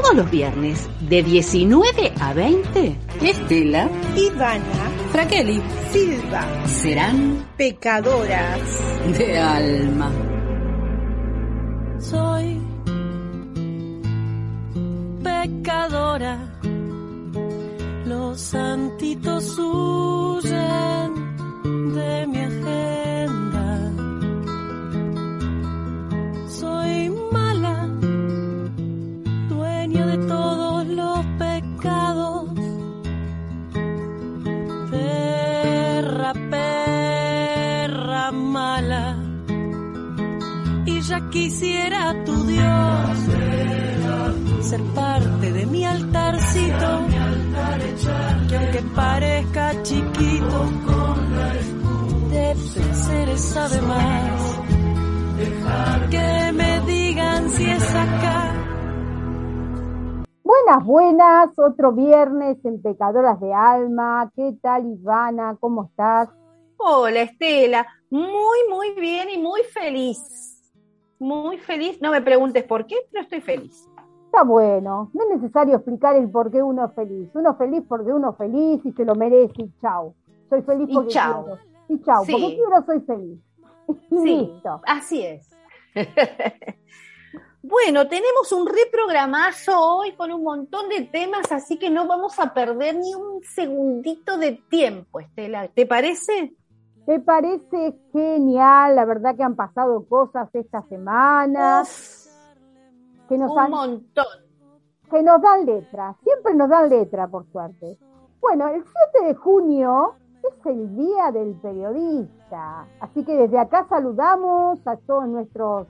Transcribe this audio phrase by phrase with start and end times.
[0.00, 5.60] todos los viernes de 19 a 20, Estela, Ivana, Fraqueli,
[5.92, 6.66] Silva.
[6.66, 8.60] Serán pecadoras.
[9.18, 10.12] de alma.
[11.98, 12.60] Soy
[15.24, 16.38] pecadora,
[18.04, 21.17] los santitos huyen
[41.08, 43.18] ya quisiera tu Dios
[44.60, 46.88] ser parte de mi altarcito.
[48.48, 50.58] Que aunque parezca chiquito,
[52.30, 54.60] de placeres sabe más.
[56.10, 58.52] Que me digan si es acá.
[60.44, 64.30] Buenas, buenas, otro viernes en Pecadoras de Alma.
[64.36, 65.56] ¿Qué tal, Ivana?
[65.60, 66.28] ¿Cómo estás?
[66.76, 67.86] Hola, Estela.
[68.10, 70.47] Muy, muy bien y muy feliz.
[71.18, 72.00] Muy feliz.
[72.00, 73.88] No me preguntes por qué, pero estoy feliz.
[74.26, 77.30] Está bueno, no es necesario explicar el por qué uno es feliz.
[77.34, 80.14] Uno es feliz porque uno es feliz y se lo merece y chao.
[80.50, 81.44] Soy feliz Y porque chao.
[81.44, 81.58] quiero.
[81.88, 82.32] Y chao, Sí.
[82.32, 83.38] porque quiero soy feliz.
[83.88, 84.80] Y Sí, listo.
[84.86, 85.50] así es.
[87.62, 92.52] bueno, tenemos un reprogramazo hoy con un montón de temas, así que no vamos a
[92.54, 95.68] perder ni un segundito de tiempo, Estela.
[95.68, 96.54] ¿Te parece?
[97.08, 102.26] Me parece genial, la verdad que han pasado cosas esta semana Uf,
[103.30, 104.26] que nos un han montón.
[105.10, 107.98] que nos dan letra, siempre nos dan letra, por suerte.
[108.42, 108.84] Bueno, el
[109.14, 115.26] 7 de junio es el Día del Periodista, así que desde acá saludamos a todos
[115.28, 115.86] nuestros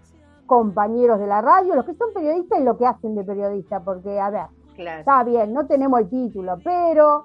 [0.46, 4.20] compañeros de la radio, los que son periodistas y lo que hacen de periodista, porque,
[4.20, 5.00] a ver, Claro.
[5.00, 7.24] está bien, no tenemos el título, pero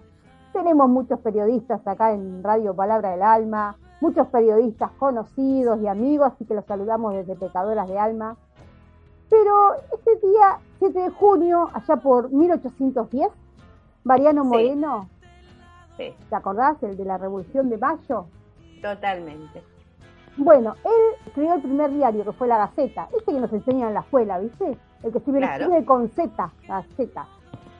[0.51, 6.43] tenemos muchos periodistas acá en Radio Palabra del Alma, muchos periodistas conocidos y amigos, así
[6.43, 8.35] que los saludamos desde Pecadoras de Alma.
[9.29, 13.29] Pero este día, 7 de junio, allá por 1810,
[14.03, 14.43] Mariano.
[14.43, 15.07] Moreno,
[15.95, 16.81] Sí, ¿te acordás?
[16.83, 18.25] El de la Revolución de Mayo.
[18.81, 19.63] totalmente.
[20.35, 23.07] Bueno, él escribió el primer diario, que fue La Gaceta.
[23.17, 24.77] Este que nos enseñan en la escuela, ¿viste?
[25.03, 25.85] El que escribe, Claro.
[25.85, 27.27] con Z, Gaceta.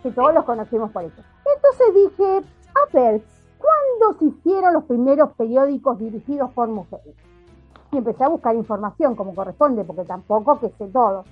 [0.03, 1.21] Que todos los conocemos por eso.
[1.55, 2.41] Entonces dije,
[2.75, 3.21] a ver,
[3.63, 7.15] ¿cuándo se hicieron los primeros periódicos dirigidos por mujeres?
[7.91, 11.23] Y empecé a buscar información como corresponde, porque tampoco que sé todo.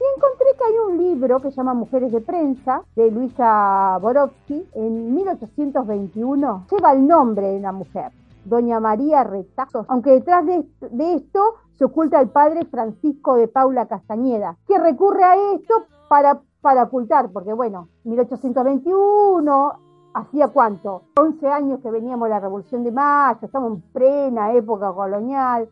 [0.00, 4.66] Y encontré que hay un libro que se llama Mujeres de Prensa, de Luisa Borowski,
[4.74, 6.66] en 1821.
[6.70, 8.12] Lleva el nombre de una mujer,
[8.44, 11.40] Doña María Retazos, aunque detrás de, de esto
[11.76, 17.30] se oculta el padre Francisco de Paula Castañeda, que recurre a esto para, para ocultar,
[17.30, 19.83] porque bueno, 1821,
[20.14, 21.02] ¿hacía cuánto?
[21.18, 25.68] 11 años que veníamos la Revolución de Mayo, estamos en plena época colonial,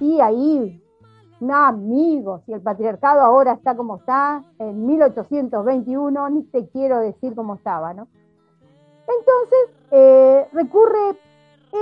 [0.00, 0.80] y ahí
[1.52, 7.56] amigos, si el patriarcado ahora está como está, en 1821, ni te quiero decir cómo
[7.56, 8.08] estaba, ¿no?
[9.00, 11.18] Entonces, eh, recurre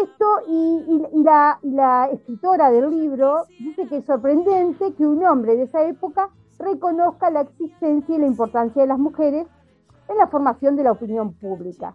[0.03, 1.25] esto y, y- y
[1.63, 6.31] y la escritora del libro dice que es sorprendente que un hombre de esa época
[6.59, 9.47] reconozca la existencia y la importancia de las mujeres
[10.09, 11.95] en la formación de la opinión pública.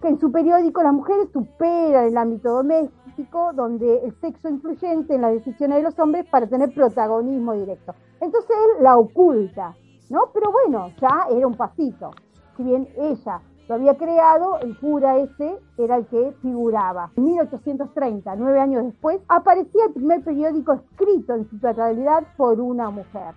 [0.00, 5.22] Que en su periódico las mujeres superan el ámbito doméstico, donde el sexo influyente en
[5.22, 7.94] las decisiones de los hombres para tener protagonismo directo.
[8.20, 9.74] Entonces él la oculta,
[10.10, 10.30] ¿no?
[10.32, 12.10] Pero bueno, ya era un pasito.
[12.56, 17.10] Si bien ella lo había creado, el cura ese era el que figuraba.
[17.16, 22.90] En 1830, nueve años después, aparecía el primer periódico escrito en su totalidad por una
[22.90, 23.34] mujer,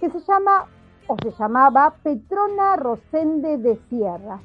[0.00, 0.66] que se llama,
[1.06, 4.40] o se llamaba Petrona Rosende de Sierra,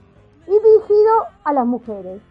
[0.47, 1.13] y dirigido
[1.43, 2.21] a las mujeres.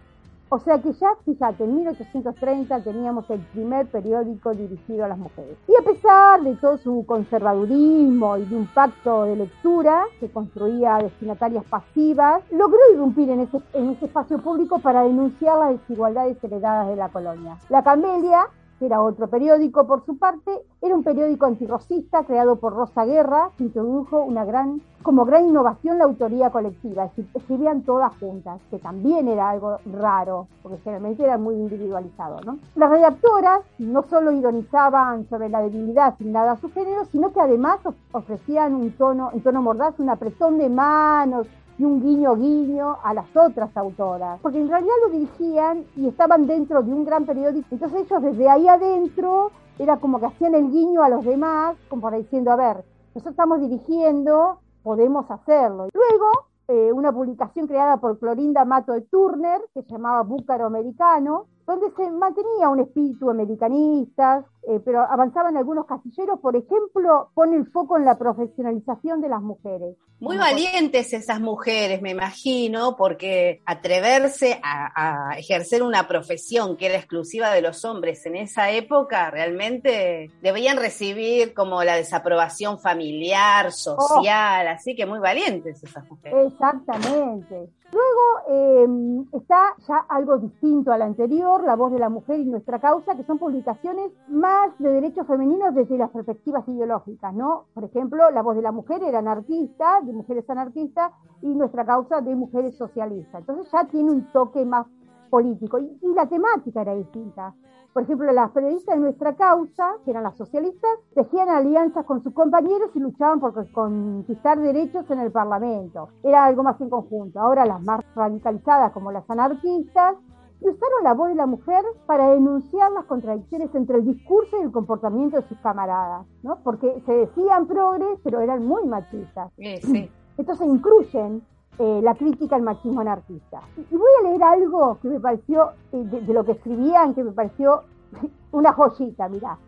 [0.53, 5.57] O sea que ya, fíjate, en 1830 teníamos el primer periódico dirigido a las mujeres.
[5.69, 10.99] Y a pesar de todo su conservadurismo y de un pacto de lectura que construía
[10.99, 16.89] destinatarias pasivas, logró irrumpir en ese, en ese espacio público para denunciar las desigualdades heredadas
[16.89, 17.57] de la colonia.
[17.69, 18.49] La Camelia
[18.81, 20.51] que era otro periódico por su parte,
[20.81, 25.99] era un periódico antirrocista creado por Rosa Guerra, que introdujo una gran, como gran innovación
[25.99, 31.23] la autoría colectiva, es decir, escribían todas juntas, que también era algo raro, porque generalmente
[31.25, 32.57] era muy individualizado, ¿no?
[32.75, 37.85] Las redactoras no solo ironizaban sobre la debilidad asignada a su género, sino que además
[37.85, 41.47] of- ofrecían un tono, en tono mordaz, un apretón de manos,
[41.81, 46.47] y un guiño guiño a las otras autoras, porque en realidad lo dirigían y estaban
[46.47, 50.71] dentro de un gran periódico, entonces ellos desde ahí adentro era como que hacían el
[50.71, 52.85] guiño a los demás, como para diciendo, a ver,
[53.15, 55.89] nosotros estamos dirigiendo podemos hacerlo.
[55.93, 56.27] Luego,
[56.69, 61.95] eh, una publicación creada por Clorinda Mato de Turner, que se llamaba Búcaro Americano, donde
[61.95, 67.97] se mantenía un espíritu americanista, eh, pero avanzaban algunos casilleros, por ejemplo, pone el foco
[67.97, 69.97] en la profesionalización de las mujeres.
[70.19, 76.97] Muy valientes esas mujeres, me imagino, porque atreverse a, a, ejercer una profesión que era
[76.97, 84.67] exclusiva de los hombres en esa época, realmente debían recibir como la desaprobación familiar, social,
[84.67, 84.71] oh.
[84.71, 86.53] así que muy valientes esas mujeres.
[86.53, 87.71] Exactamente.
[87.93, 92.79] Luego eh, está ya algo distinto al anterior, La voz de la mujer y nuestra
[92.79, 97.65] causa, que son publicaciones más de derechos femeninos desde las perspectivas ideológicas, ¿no?
[97.75, 102.21] Por ejemplo, La voz de la mujer era anarquista, de mujeres anarquistas, y nuestra causa
[102.21, 103.41] de mujeres socialistas.
[103.41, 104.87] Entonces ya tiene un toque más
[105.29, 107.55] político y, y la temática era distinta.
[107.93, 112.33] Por ejemplo, las periodistas de nuestra causa, que eran las socialistas, tejían alianzas con sus
[112.33, 116.09] compañeros y luchaban por conquistar derechos en el Parlamento.
[116.23, 117.41] Era algo más en conjunto.
[117.41, 120.17] Ahora las más radicalizadas, como las anarquistas,
[120.61, 124.71] usaron la voz de la mujer para denunciar las contradicciones entre el discurso y el
[124.71, 126.59] comportamiento de sus camaradas, ¿no?
[126.63, 129.51] Porque se decían progres, pero eran muy machistas.
[129.57, 130.11] Sí, sí.
[130.37, 131.43] Entonces incluyen
[131.79, 133.61] eh, la crítica al machismo anarquista.
[133.77, 137.25] Y voy a leer algo que me pareció, eh, de, de, lo que escribían, que
[137.25, 137.83] me pareció
[138.53, 139.59] una joyita, mirá.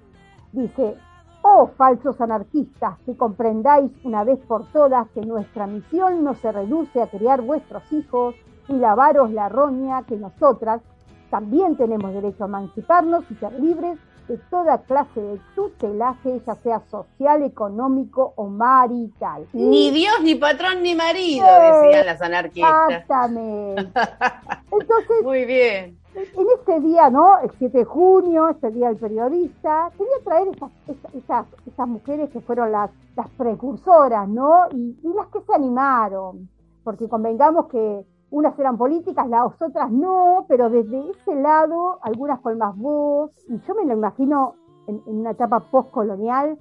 [0.53, 0.97] Dice,
[1.43, 7.01] oh falsos anarquistas, que comprendáis una vez por todas que nuestra misión no se reduce
[7.01, 8.35] a criar vuestros hijos
[8.69, 10.83] y lavaros la roña, que nosotras
[11.31, 13.99] también tenemos derecho a emanciparnos y ser libres
[14.33, 19.47] de toda clase de tutelaje, ya sea social, económico o marital.
[19.53, 22.89] Ni Dios, ni patrón, ni marido, decían las anarquistas.
[22.89, 23.83] Exactamente.
[24.73, 25.99] Entonces, muy bien.
[26.15, 27.41] En este día, ¿no?
[27.41, 30.71] El 7 de junio, este día del periodista, quería traer esas,
[31.15, 34.67] esas, esas mujeres que fueron las, las precursoras, ¿no?
[34.73, 36.49] Y, y las que se animaron,
[36.85, 42.57] porque convengamos que unas eran políticas, las otras no, pero desde ese lado, algunas con
[42.57, 44.55] más voz, y yo me lo imagino
[44.87, 46.59] en, en una etapa postcolonial,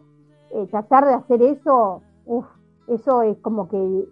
[0.52, 2.46] eh, tratar de hacer eso, uf,
[2.88, 4.06] eso es como que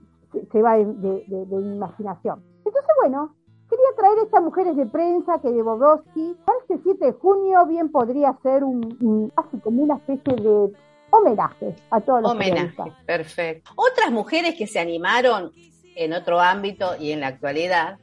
[0.51, 2.41] se, va de, de, de, de, imaginación.
[2.59, 3.35] Entonces, bueno,
[3.69, 8.37] quería traer estas mujeres de prensa que de Bodowski, este 7 de junio bien podría
[8.41, 10.71] ser un, un así como una especie de
[11.11, 13.71] homenaje a todos los Homenaje, perfecto.
[13.75, 15.51] Otras mujeres que se animaron
[15.99, 17.99] en otro ámbito y en la actualidad,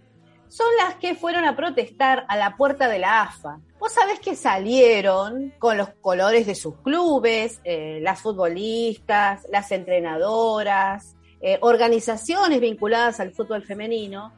[0.48, 3.58] son las que fueron a protestar a la puerta de la AFA.
[3.78, 11.16] Vos sabés que salieron con los colores de sus clubes, eh, las futbolistas, las entrenadoras,
[11.40, 14.32] eh, organizaciones vinculadas al fútbol femenino,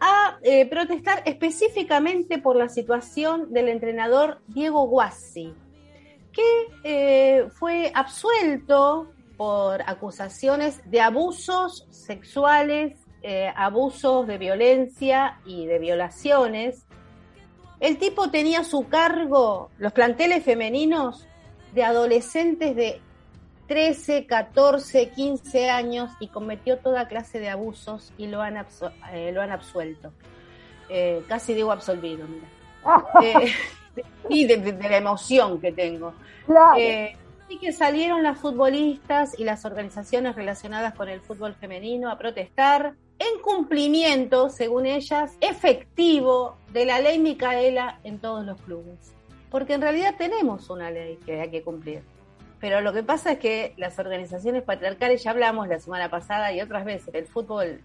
[0.00, 5.54] a eh, protestar específicamente por la situación del entrenador Diego Guassi,
[6.32, 9.12] que fue absuelto
[9.42, 16.86] por acusaciones de abusos sexuales, eh, abusos de violencia y de violaciones.
[17.80, 21.26] El tipo tenía a su cargo los planteles femeninos
[21.74, 23.00] de adolescentes de
[23.66, 28.64] 13, 14, 15 años y cometió toda clase de abusos y lo han,
[29.12, 30.12] eh, lo han absuelto.
[30.88, 32.46] Eh, casi digo absolvido, mira.
[34.30, 36.14] Y de, de, de, la emoción que tengo.
[36.46, 36.78] Claro.
[37.52, 42.94] Así que salieron las futbolistas y las organizaciones relacionadas con el fútbol femenino a protestar
[43.18, 49.12] en cumplimiento, según ellas, efectivo de la ley Micaela en todos los clubes.
[49.50, 52.00] Porque en realidad tenemos una ley que hay que cumplir.
[52.58, 56.62] Pero lo que pasa es que las organizaciones patriarcales, ya hablamos la semana pasada y
[56.62, 57.82] otras veces, el fútbol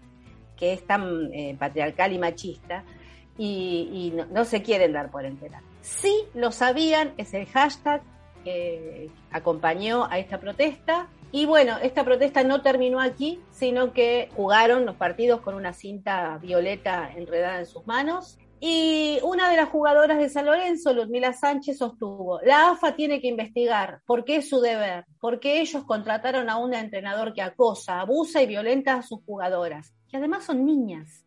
[0.56, 2.84] que es tan eh, patriarcal y machista,
[3.36, 5.60] y, no, se quieren dar por enterar.
[5.82, 8.00] Sí lo sabían, es el hashtag
[8.48, 11.08] que acompañó a esta protesta.
[11.30, 16.38] Y bueno, esta protesta no terminó aquí, sino que jugaron los partidos con una cinta
[16.38, 18.38] violeta enredada en sus manos.
[18.60, 23.28] Y una de las jugadoras de San Lorenzo, Ludmila Sánchez, sostuvo, la AFA tiene que
[23.28, 28.46] investigar porque es su deber, porque ellos contrataron a un entrenador que acosa, abusa y
[28.46, 31.24] violenta a sus jugadoras, que además son niñas.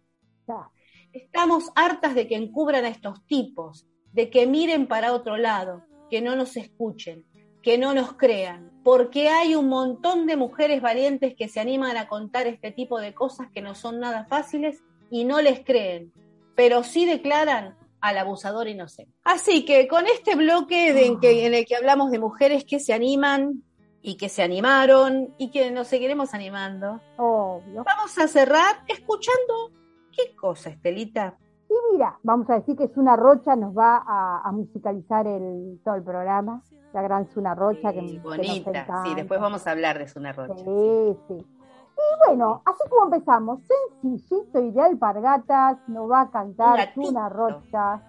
[1.13, 6.21] Estamos hartas de que encubran a estos tipos, de que miren para otro lado, que
[6.21, 7.25] no nos escuchen,
[7.63, 12.09] que no nos crean, porque hay un montón de mujeres valientes que se animan a
[12.09, 16.11] contar este tipo de cosas que no son nada fáciles y no les creen,
[16.53, 19.13] pero sí declaran al abusador inocente.
[19.23, 22.81] Así que con este bloque de en, que, en el que hablamos de mujeres que
[22.81, 23.63] se animan
[24.01, 27.85] y que se animaron y que nos seguiremos animando, Obvio.
[27.85, 29.71] vamos a cerrar escuchando
[30.11, 31.37] qué cosa, Estelita.
[31.71, 35.95] Y mira, vamos a decir que Zuna Rocha nos va a, a musicalizar el, todo
[35.95, 36.61] el programa.
[36.91, 37.91] La gran Zuna Rocha.
[37.93, 40.55] Sí, que, bonita, que sí, después vamos a hablar de Zuna Rocha.
[40.57, 41.35] Sí, sí.
[41.37, 43.59] Y bueno, así como empezamos,
[44.01, 47.37] sencillito y de alpargatas, nos va a cantar Un una gatito.
[47.47, 48.01] rocha.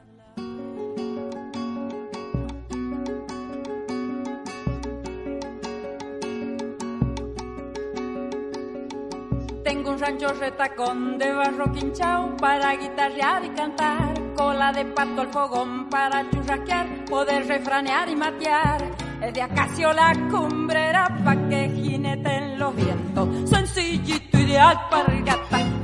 [9.64, 14.12] Tengo un rancho retacón de barro quinchao para guitarrear y cantar.
[14.34, 18.82] Cola de pato al fogón para churrasquear, poder refranear y matear.
[19.22, 23.48] Es de acacio la cumbrera pa' que jineten los vientos.
[23.48, 25.81] Sencillito y de alpargata, es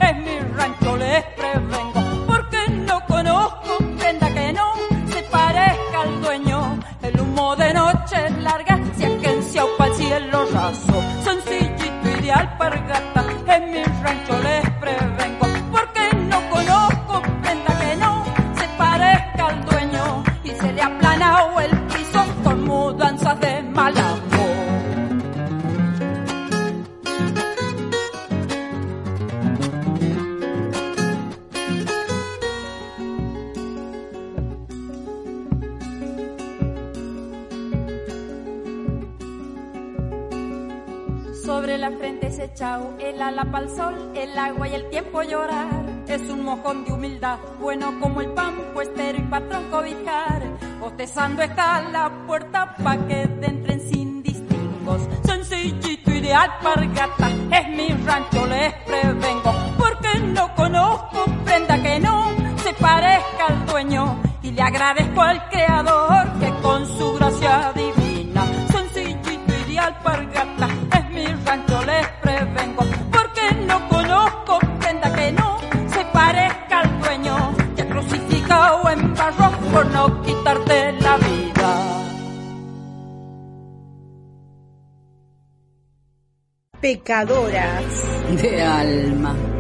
[43.57, 45.67] el sol, el agua y el tiempo llorar.
[46.07, 50.43] Es un mojón de humildad, bueno como el pan, puestero y patrón cobijar.
[50.81, 55.02] Bostezando está la puerta pa' que entren sin distingos.
[55.25, 56.35] Sencillito y de
[79.78, 81.70] por no quitarte la vida.
[86.80, 87.85] Pecadoras.
[88.42, 89.57] De alma.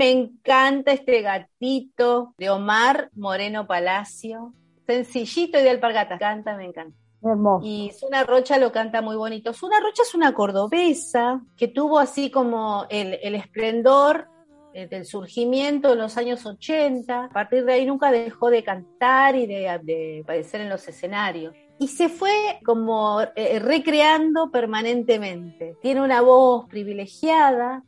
[0.00, 4.54] Me encanta este gatito de Omar Moreno Palacio.
[4.86, 6.16] Sencillito y de alpargata.
[6.16, 6.96] Canta, me encanta.
[7.22, 7.66] Hermoso.
[7.66, 9.52] Y Zuna Rocha lo canta muy bonito.
[9.52, 14.26] Zuna Rocha es una cordobesa que tuvo así como el, el esplendor
[14.72, 17.24] eh, del surgimiento en los años 80.
[17.24, 21.54] A partir de ahí nunca dejó de cantar y de, de aparecer en los escenarios.
[21.78, 25.76] Y se fue como eh, recreando permanentemente.
[25.82, 27.84] Tiene una voz privilegiada.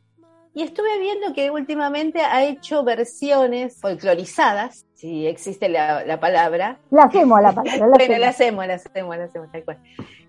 [0.55, 7.03] Y estuve viendo que últimamente ha hecho versiones folclorizadas, si existe la, la palabra, La
[7.05, 7.87] hacemos la palabra.
[7.87, 9.79] La bueno, la hacemos, la hacemos, la hacemos, tal cual.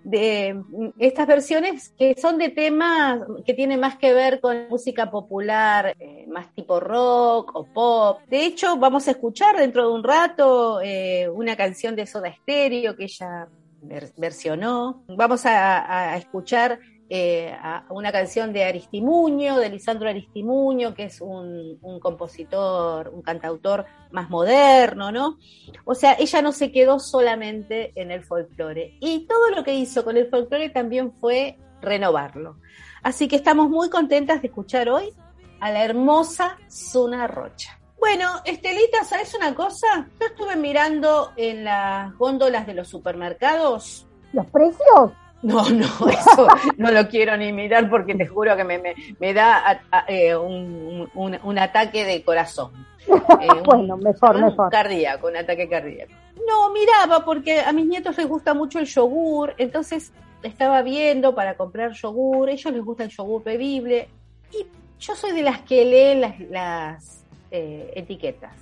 [0.02, 5.10] De mm, estas versiones que son de temas que tienen más que ver con música
[5.10, 8.20] popular, eh, más tipo rock o pop.
[8.26, 12.96] De hecho, vamos a escuchar dentro de un rato eh, una canción de Soda Stereo
[12.96, 13.46] que ella
[13.82, 15.04] ver- versionó.
[15.06, 16.78] Vamos a, a escuchar
[17.10, 23.84] eh, a una canción de Aristimuño, de Lisandro Aristimuño, que es un, compositor, un cantautor
[24.10, 25.38] más moderno, ¿no?
[25.84, 28.96] O sea, ella no se quedó solamente en el folclore.
[29.00, 32.56] Y todo lo que hizo con el folclore también fue renovarlo.
[33.02, 35.12] Así que estamos muy contentas de escuchar hoy
[35.60, 37.78] a la hermosa Zuna Rocha.
[37.98, 40.08] Bueno, Estelita, ¿sabes una cosa?
[40.20, 44.06] Yo estuve mirando en las góndolas de los supermercados.
[44.32, 45.12] ¿Los precios?
[45.44, 46.48] No, no, eso
[46.78, 50.04] no lo quiero ni mirar porque te juro que me, me, me da a- a-
[50.08, 52.72] eh, un, un- un ataque de corazón.
[53.40, 54.70] Eh, un- Bueno, mejor, un mejor.
[54.70, 56.12] Cardíaco, un ataque cardíaco.
[56.48, 61.56] No, miraba porque a mis nietos les gusta mucho el yogur, entonces estaba viendo para
[61.56, 64.08] comprar yogur, ellos les gusta el yogur bebible
[64.52, 64.66] y
[65.00, 68.52] yo soy de las que leen las, las eh, etiquetas.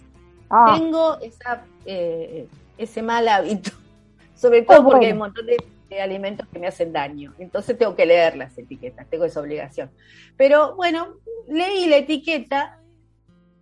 [0.50, 2.46] Ah, Tengo esa, eh,
[2.78, 3.70] ese mal hábito,
[4.34, 5.06] sobre todo Ah, porque bueno.
[5.06, 5.56] hay un montón de
[6.00, 9.90] alimentos que me hacen daño, entonces tengo que leer las etiquetas, tengo esa obligación.
[10.36, 11.16] Pero bueno,
[11.48, 12.78] leí la etiqueta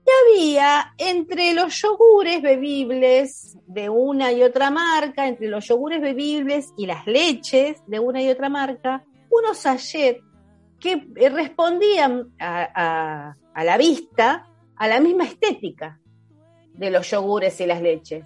[0.07, 6.73] y había entre los yogures bebibles de una y otra marca, entre los yogures bebibles
[6.77, 10.21] y las leches de una y otra marca, unos sachets
[10.81, 14.47] que eh, respondían a, a- a la vista
[14.77, 16.01] a la misma estética
[16.73, 18.25] de los yogures y las leches.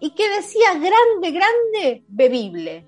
[0.00, 2.84] Y que decía grande, grande, bebible.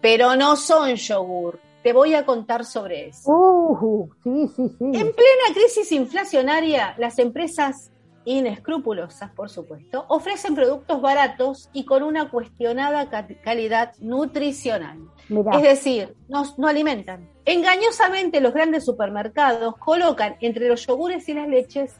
[0.00, 1.60] Pero no son yogur.
[1.82, 3.30] Te voy a contar sobre eso.
[3.30, 4.84] uh, sí, sí, sí.
[4.84, 7.92] En plena crisis inflacionaria, las empresas
[8.24, 14.98] inescrupulosas, por supuesto, ofrecen productos baratos y con una cuestionada ca- calidad nutricional.
[15.28, 15.52] Mirá.
[15.52, 17.28] Es decir, no, no alimentan.
[17.44, 21.94] Engañosamente los grandes supermercados colocan entre los yogures y las leches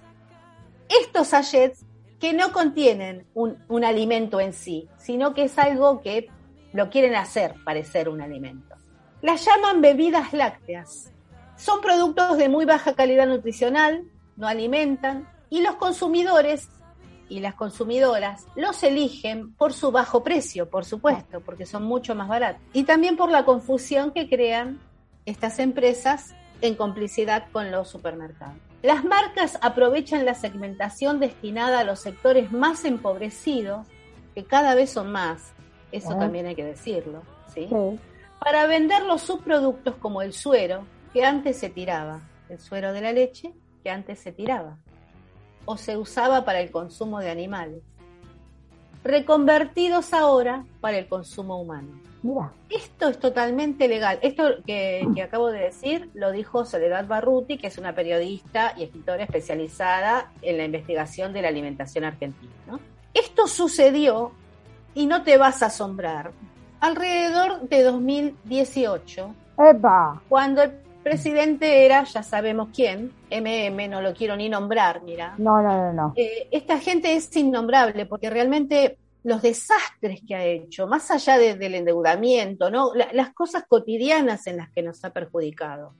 [0.88, 1.84] estos sachets
[2.18, 6.28] que no contienen un, un alimento en sí, sino que es algo que
[6.72, 8.76] lo quieren hacer parecer un alimento.
[9.22, 11.12] Las llaman bebidas lácteas.
[11.56, 14.04] Son productos de muy baja calidad nutricional,
[14.36, 16.68] no alimentan, y los consumidores
[17.28, 22.28] y las consumidoras los eligen por su bajo precio, por supuesto, porque son mucho más
[22.28, 22.62] baratos.
[22.72, 24.80] Y también por la confusión que crean
[25.26, 28.56] estas empresas en complicidad con los supermercados.
[28.82, 33.86] Las marcas aprovechan la segmentación destinada a los sectores más empobrecidos,
[34.34, 35.52] que cada vez son más,
[35.92, 36.18] eso Ah.
[36.18, 37.22] también hay que decirlo,
[37.54, 37.66] ¿sí?
[37.68, 37.98] Sí.
[38.40, 43.12] para vender los subproductos como el suero, que antes se tiraba, el suero de la
[43.12, 43.52] leche,
[43.82, 44.76] que antes se tiraba,
[45.64, 47.82] o se usaba para el consumo de animales,
[49.04, 51.88] reconvertidos ahora para el consumo humano.
[52.22, 54.18] Mira, Esto es totalmente legal.
[54.22, 58.82] Esto que, que acabo de decir lo dijo Soledad Barruti, que es una periodista y
[58.82, 62.52] escritora especializada en la investigación de la alimentación argentina.
[62.66, 62.80] ¿no?
[63.14, 64.32] Esto sucedió,
[64.98, 66.32] y no te vas a asombrar,
[66.80, 70.20] alrededor de 2018, ¡epa!
[70.28, 75.34] cuando el presidente era, ya sabemos quién, MM, no lo quiero ni nombrar, mira.
[75.38, 76.12] No, no, no, no.
[76.16, 81.54] Eh, esta gente es innombrable porque realmente los desastres que ha hecho, más allá de-
[81.54, 82.94] del endeudamiento, ¿no?
[82.94, 85.94] La- las cosas cotidianas en las que nos ha perjudicado,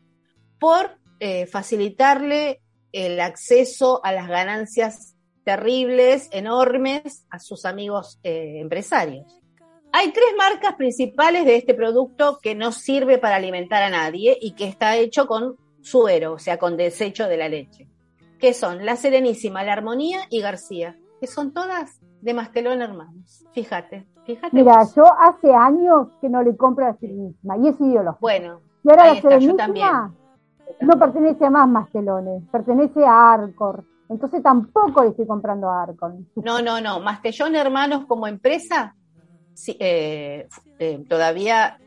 [0.59, 2.61] por eh, facilitarle
[2.93, 5.15] el acceso a las ganancias
[5.49, 9.41] terribles, enormes, a sus amigos eh, empresarios.
[9.93, 14.53] Hay tres marcas principales de este producto que no sirve para alimentar a nadie y
[14.53, 17.89] que está hecho con suero, o sea, con desecho de la leche
[18.39, 23.45] que son La Serenísima, La Armonía y García, que son todas de Mastelón Hermanos.
[23.53, 24.55] Fíjate, fíjate.
[24.55, 24.95] Mira, vos.
[24.95, 28.21] yo hace años que no le compro a la Serenísima y es ideológico.
[28.21, 29.89] Bueno, Y ahora la está, yo Serenísima también.
[30.81, 33.85] no pertenece a más Mastelones, pertenece a Arcor.
[34.09, 36.15] Entonces tampoco le estoy comprando a Arcor.
[36.37, 38.95] no, no, no, Mastellón Hermanos como empresa
[39.55, 41.79] sí, eh, eh, todavía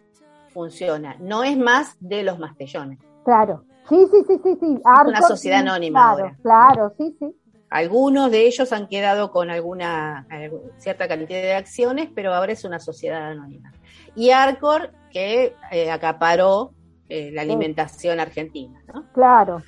[0.49, 1.15] funciona.
[1.19, 2.99] No es más de los Mastellones.
[3.23, 3.65] Claro.
[3.89, 4.81] Sí, sí, sí, sí, sí.
[4.83, 6.37] Arcor, sociedad sí, anónima Claro, ahora.
[6.41, 7.35] claro, sí, sí.
[7.69, 12.65] Algunos de ellos han quedado con alguna algu- cierta cantidad de acciones, pero ahora es
[12.65, 13.71] una sociedad anónima.
[14.13, 16.73] Y Arcor, que eh, acaparó
[17.07, 18.81] la alimentación argentina.
[18.93, 19.05] ¿no?
[19.13, 19.61] Claro.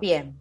[0.00, 0.39] Bien.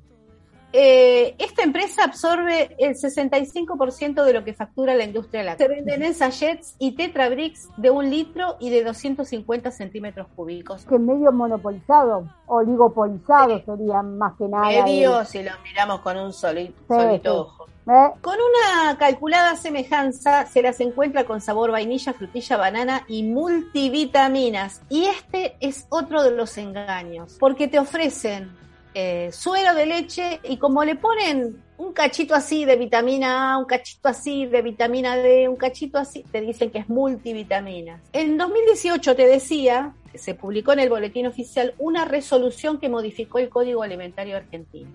[0.72, 5.68] Eh, esta empresa absorbe el 65% de lo que factura la industria láctea.
[5.68, 10.86] Se venden en sachets y tetrabricks de un litro y de 250 centímetros cúbicos.
[10.86, 13.64] Que medio monopolizado, oligopolizado Sí.
[13.66, 14.68] sería más que nada.
[14.84, 17.26] Medio el- si lo miramos con un Sí, solito sí.
[17.26, 17.66] ojo.
[17.88, 18.12] ¿eh?
[18.22, 24.82] Con una calculada semejanza se las encuentra con sabor vainilla, frutilla, banana y multivitaminas.
[24.90, 28.52] Y este es otro de los engaños, porque te ofrecen
[28.94, 33.66] eh, suero de leche y como le ponen un cachito así de vitamina A, un
[33.66, 38.02] cachito así de vitamina D, un cachito así, te dicen que es multivitaminas.
[38.12, 43.50] En 2018 te decía, se publicó en el boletín oficial una resolución que modificó el
[43.50, 44.92] Código Alimentario Argentino.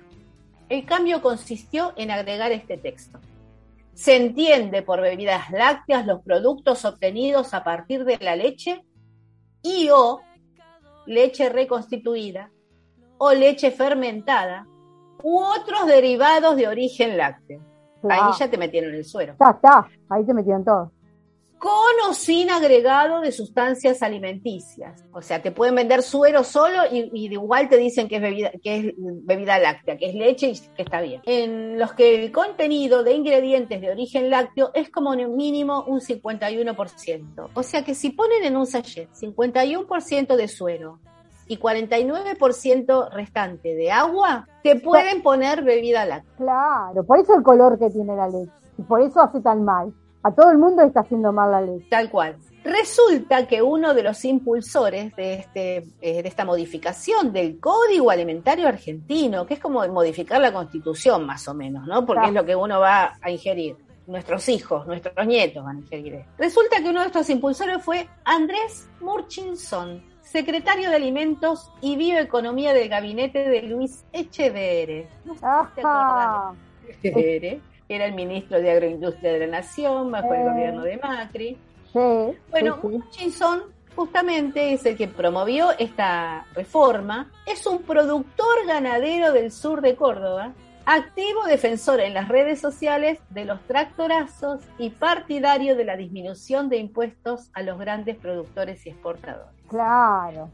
[0.69, 3.21] El cambio consistió en agregar este texto.
[3.95, 8.83] Se entiende por bebidas lácteas los productos obtenidos a partir de la leche
[9.63, 10.21] y o
[11.07, 12.51] leche reconstituida
[13.19, 14.67] o leche fermentada
[15.23, 17.61] u otros derivados de origen lácteo.
[18.03, 18.25] Claro.
[18.25, 19.35] Ahí ya te metieron el suero.
[19.41, 20.93] Ya está, ahí te metieron todo.
[21.59, 25.03] Con o sin agregado de sustancias alimenticias.
[25.15, 28.23] O sea, te pueden vender suero solo y, y de igual te dicen que es,
[28.23, 31.23] bebida, que es bebida láctea, que es leche y que está bien.
[31.25, 36.01] En los que el contenido de ingredientes de origen lácteo es como un mínimo un
[36.01, 37.49] 51%.
[37.55, 41.01] O sea que si ponen en un sachet 51% de suero
[41.47, 46.37] y 49% restante de agua, te pueden poner bebida láctea.
[46.37, 48.51] Claro, por eso el color que tiene la leche.
[48.79, 49.93] Y por eso hace tan mal.
[50.23, 51.87] A todo el mundo le está haciendo mal la leche.
[51.91, 52.37] Tal cual.
[52.65, 58.67] Resulta que uno de los impulsores de, este, eh, de esta modificación del Código Alimentario
[58.67, 62.07] Argentino, que es como modificar la Constitución más o menos, ¿no?
[62.07, 62.29] Porque Claro.
[62.29, 63.77] es lo que uno va a ingerir.
[64.07, 66.25] Nuestros hijos, nuestros nietos van a ingerir.
[66.37, 70.03] Resulta que uno de estos impulsores fue Andrés Murchison,
[70.35, 75.07] secretario de Alimentos y Bioeconomía del gabinete de Luis Echeverre.
[75.25, 75.41] No sé
[77.01, 77.61] si Echeverre.
[77.89, 81.57] Era el ministro de Agroindustria de la Nación bajo el gobierno de Macri.
[81.93, 81.99] Sí,
[82.51, 82.97] Bueno, sí, sí.
[82.97, 83.63] Hutchinson
[83.95, 87.31] justamente es el que promovió esta reforma.
[87.47, 90.53] Es un productor ganadero del sur de Córdoba
[90.85, 96.79] activo defensor en las redes sociales de los tractorazos y partidario de la disminución de
[96.79, 99.54] impuestos a los grandes productores y exportadores.
[99.69, 100.51] Claro.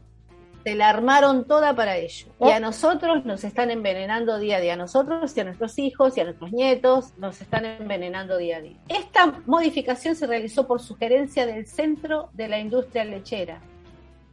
[0.63, 2.27] Se la armaron toda para ello.
[2.39, 2.53] Y ¿Eh?
[2.53, 4.73] a nosotros nos están envenenando día a día.
[4.73, 8.61] A nosotros y a nuestros hijos y a nuestros nietos nos están envenenando día a
[8.61, 8.77] día.
[8.87, 13.59] Esta modificación se realizó por sugerencia del Centro de la Industria Lechera.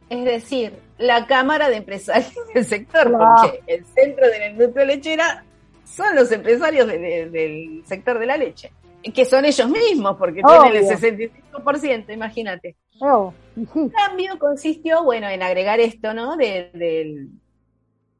[0.07, 5.43] Es decir, la Cámara de Empresarios del sector, porque el Centro de la Industria Lechera
[5.83, 8.71] son los empresarios de- de- del sector de la leche,
[9.13, 10.97] que son ellos mismos, porque tienen el Obvio.
[11.53, 12.75] 65%, imagínate.
[13.01, 13.65] Oh, sí.
[13.75, 16.35] El cambio consistió, bueno, en agregar esto, ¿no?
[16.37, 17.29] De, del-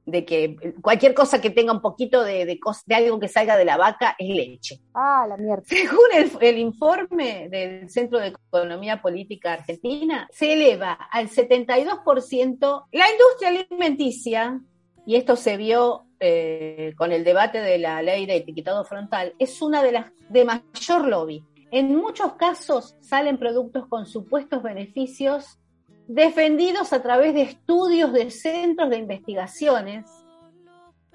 [0.06, 3.66] de que cualquier cosa que tenga un poquito de, de, de algo que salga de
[3.66, 4.80] la vaca es leche.
[4.96, 5.62] Ah, la mierda.
[5.68, 13.06] Según el, el informe del Centro de Economía Política Argentina, se eleva al 72% la
[13.12, 14.60] industria alimenticia,
[15.06, 19.62] y esto se vio eh, con el debate de la ley de etiquetado frontal, es
[19.62, 21.44] una de las de mayor lobby.
[21.72, 25.60] En muchos casos salen productos con supuestos beneficios
[26.08, 30.10] defendidos a través de estudios de centros de investigaciones,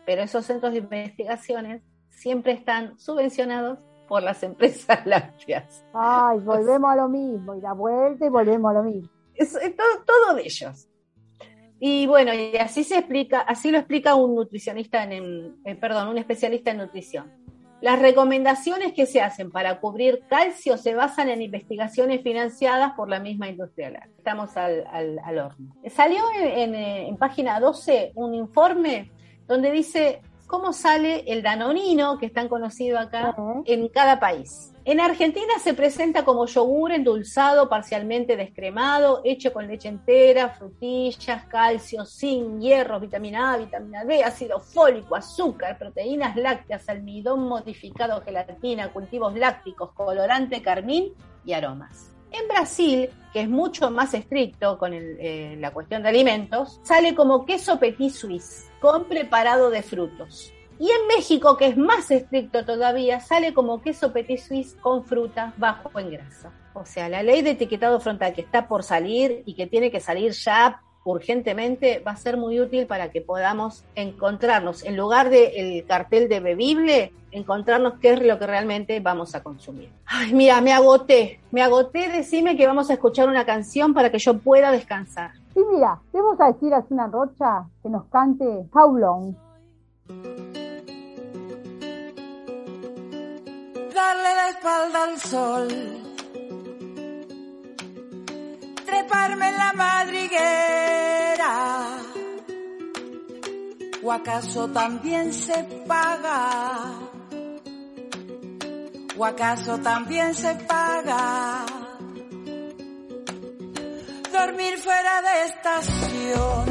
[0.07, 5.85] pero esos centros de investigaciones siempre están subvencionados por las empresas lácteas.
[5.93, 7.55] Ay, volvemos a lo mismo.
[7.57, 9.11] Y la vuelta y volvemos a lo mismo.
[9.35, 9.59] Es,
[10.07, 10.89] todo de ellos.
[11.87, 16.09] Y bueno, y así se explica, así lo explica un nutricionista en, en- eh, perdón,
[16.09, 17.31] un especialista en nutrición.
[17.83, 23.21] Las recomendaciones que se hacen para cubrir calcio se basan en investigaciones financiadas por la
[23.21, 24.09] misma industria.
[24.17, 25.77] Estamos al, al- al horno.
[25.91, 29.11] Salió en, en, eh, en página 12 un informe
[29.47, 34.73] donde dice cómo sale el danonino, que es tan conocido acá, en cada país.
[34.87, 42.05] En Argentina se presenta como yogur endulzado, parcialmente descremado, hecho con leche entera, frutillas, calcio,
[42.05, 49.35] zinc, hierro, vitamina A, vitamina D, ácido fólico, azúcar, proteínas lácteas, almidón modificado, gelatina, cultivos
[49.35, 51.15] lácticos, colorante, carmín
[51.47, 52.15] y aromas.
[52.31, 57.47] En Brasil, que es mucho más estricto con eh, la cuestión de alimentos, sale como
[57.47, 60.53] queso petit suisse, con preparado de frutos.
[60.79, 65.53] Y en México, que es más estricto todavía, sale como queso petit suisse con fruta
[65.57, 66.53] bajo en grasa.
[66.75, 70.01] O sea, la ley de etiquetado frontal que está por salir y que tiene que
[70.01, 75.85] salir ya urgentemente va a ser muy útil para que podamos encontrarnos, en lugar del
[75.87, 79.91] cartel de bebible, encontrarnos qué es lo que realmente vamos a consumir.
[80.07, 84.19] Ay, mira, me agoté, me agoté, decime que vamos a escuchar una canción para que
[84.19, 85.33] yo pueda descansar.
[85.55, 89.35] Y mira, vamos a decir a Zuna Rocha que nos cante How Long.
[93.95, 95.69] Darle la espalda al sol,
[98.85, 101.53] treparme en la madriguera,
[104.03, 106.91] o acaso también se paga,
[109.17, 111.65] o acaso también se paga,
[114.33, 116.65] dormir fuera de estación,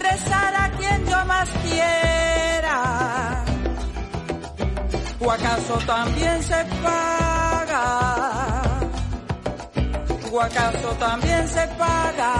[0.00, 2.25] rezar a quien yo más quiera
[5.26, 7.82] ¿O acaso también se paga?
[10.30, 12.32] ¿O acaso también se paga?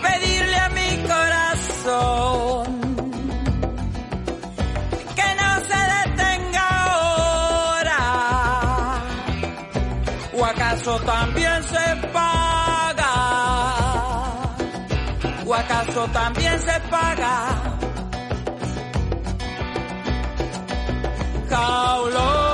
[0.00, 2.66] Pedirle a mi corazón
[5.14, 8.00] que no se detenga ahora.
[10.38, 13.12] ¿O acaso también se paga?
[15.44, 17.75] ¿O acaso también se paga?
[21.56, 22.45] 啊，我喽。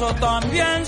[0.00, 0.86] ¿O acaso también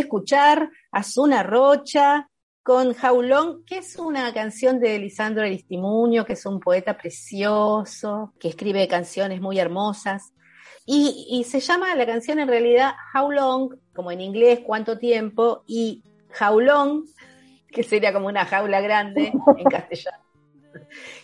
[0.00, 2.28] escuchar a Zuna Rocha
[2.62, 8.48] con Jaulón, que es una canción de Lisandro Aristimuño, que es un poeta precioso, que
[8.48, 10.32] escribe canciones muy hermosas.
[10.86, 16.02] Y, se llama la canción en realidad How Long, como en inglés, cuánto tiempo, y
[16.30, 17.04] Jaulón,
[17.70, 20.18] que sería como una jaula grande en castellano.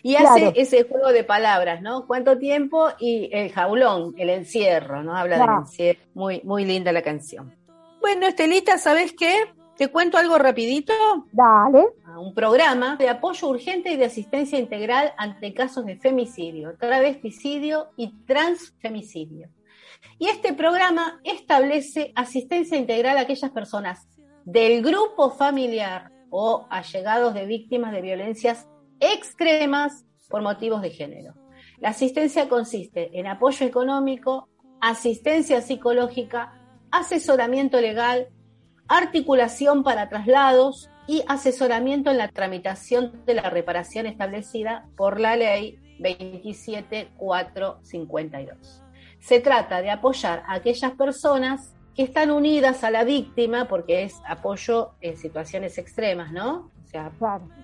[0.02, 2.06] Y hace ese juego de palabras, ¿no?
[2.06, 2.90] ¿Cuánto tiempo?
[3.00, 5.16] Y el jaulón, el encierro, ¿no?
[5.16, 6.00] Habla del encierro.
[6.14, 7.54] Muy, muy linda la canción.
[8.06, 9.34] Bueno, Estelita, ¿sabes qué?
[9.76, 10.92] Te cuento algo rapidito.
[11.32, 11.86] Dale.
[12.16, 18.14] Un programa de apoyo urgente y de asistencia integral ante casos de femicidio, travesticidio y
[18.24, 19.48] transfemicidio.
[20.20, 24.06] Y este programa establece asistencia integral a aquellas personas
[24.44, 28.68] del grupo familiar o allegados de víctimas de violencias
[29.00, 31.34] extremas por motivos de género.
[31.78, 34.48] La asistencia consiste en apoyo económico,
[34.80, 36.55] asistencia psicológica,
[36.90, 38.28] asesoramiento legal,
[38.88, 45.78] articulación para traslados y asesoramiento en la tramitación de la reparación establecida por la ley
[45.98, 48.82] 27452.
[49.20, 54.20] Se trata de apoyar a aquellas personas que están unidas a la víctima, porque es
[54.26, 56.70] apoyo en situaciones extremas, ¿no?
[56.86, 57.10] O sea,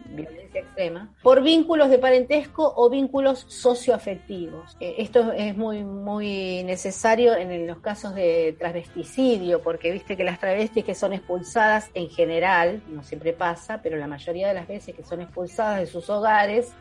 [0.09, 4.77] violencia extrema, por vínculos de parentesco o vínculos socioafectivos.
[4.81, 10.41] Eh, esto es muy, muy necesario en los casos de transvesticidio, porque viste que las
[10.41, 14.95] travestis que son expulsadas en general, no siempre pasa, pero la mayoría de las veces
[14.95, 16.73] que son expulsadas de sus hogares,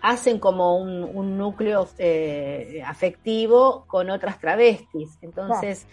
[0.00, 5.18] hacen como un, núcleo eh, afectivo con otras travestis.
[5.22, 5.86] Entonces,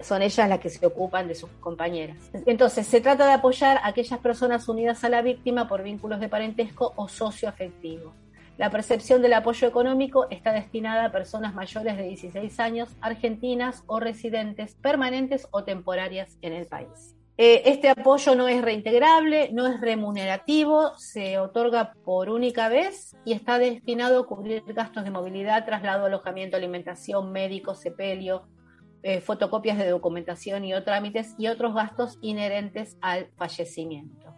[0.00, 2.16] son ellas las que se ocupan de sus compañeras.
[2.46, 6.28] Entonces, se trata de apoyar a aquellas personas unidas a la víctima por vínculos de
[6.28, 8.14] parentesco o socioafectivo.
[8.58, 14.00] La percepción del apoyo económico está destinada a personas mayores de 16 años, argentinas o
[14.00, 17.14] residentes permanentes o temporarias en el país.
[17.40, 23.32] Eh, este apoyo no es reintegrable, no es remunerativo, se otorga por única vez y
[23.32, 28.42] está destinado a cubrir gastos de movilidad, traslado, alojamiento, alimentación, médico, sepelio,
[29.04, 34.34] eh, fotocopias de documentación y otros trámites y otros gastos inherentes al fallecimiento.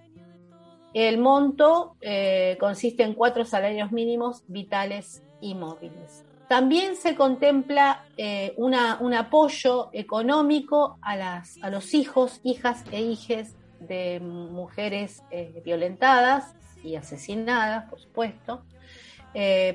[0.93, 6.27] El monto eh, consiste en cuatro salarios mínimos vitales y móviles.
[6.47, 8.75] También se contempla eh, un
[9.15, 15.23] apoyo económico a, los hijos, hijas e hijes de mujeres
[15.65, 18.65] violentadas y asesinadas, por supuesto,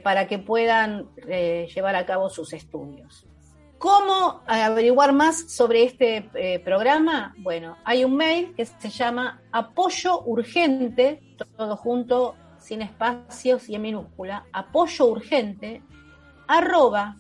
[0.04, 3.26] para que puedan llevar a cabo sus estudios.
[3.78, 7.36] ¿Cómo averiguar más sobre este eh, programa?
[7.38, 11.22] Bueno, hay un mail que se llama apoyo urgente,
[11.58, 15.84] todo junto, sin espacios y en minúscula, apoyo urgente,
[16.48, 17.18] arroba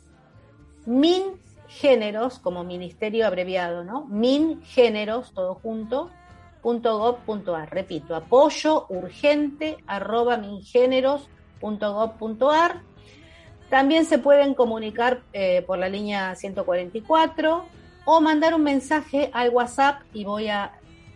[0.86, 4.06] mingéneros, como ministerio abreviado, ¿no?
[4.06, 6.10] Mingéneros, todo junto,
[6.62, 7.70] punto gov, punto ar.
[7.70, 12.95] Repito, apoyo urgente, arroba mingéneros.gov.ar
[13.70, 17.66] también se pueden comunicar eh, por la línea 144
[18.06, 20.74] o mandar un mensaje al WhatsApp y voy a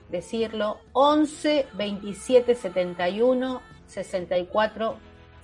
[0.09, 4.97] decirlo 11 27 71 64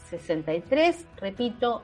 [0.10, 1.06] 63.
[1.18, 1.82] Repito,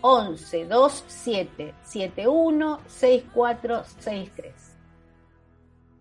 [0.00, 4.54] 11 27 71 64 63.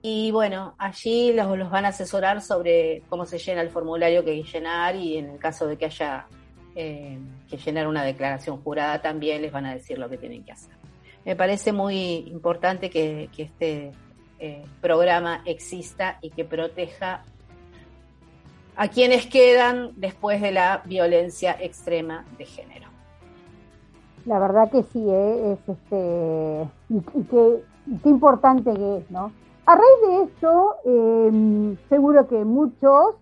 [0.02, 4.32] Y bueno, allí los, los van a asesorar sobre cómo se llena el formulario que
[4.32, 6.28] hay que llenar y en el caso de que haya
[6.76, 7.18] eh,
[7.50, 10.76] que llenar una declaración jurada también les van a decir lo que tienen que hacer.
[11.24, 13.92] Me parece muy importante que, este
[14.40, 17.24] eh, programa exista y que proteja
[18.76, 22.90] a quienes quedan después de la violencia extrema de género.
[24.26, 25.54] La verdad que sí, ¿eh?
[25.54, 27.64] es este y, qué,
[28.10, 29.32] importante que es, ¿no?
[29.66, 33.16] A raíz de esto, em, seguro que muchos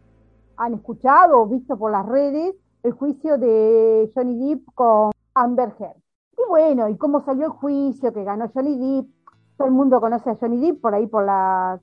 [0.58, 5.98] han escuchado o visto por las redes el juicio de Johnny Depp con Amber Heard.
[6.38, 9.10] Y bueno, ¿y cómo salió el juicio que ganó Johnny Depp?
[9.58, 11.80] Todo el mundo conoce a Johnny Depp por ahí por las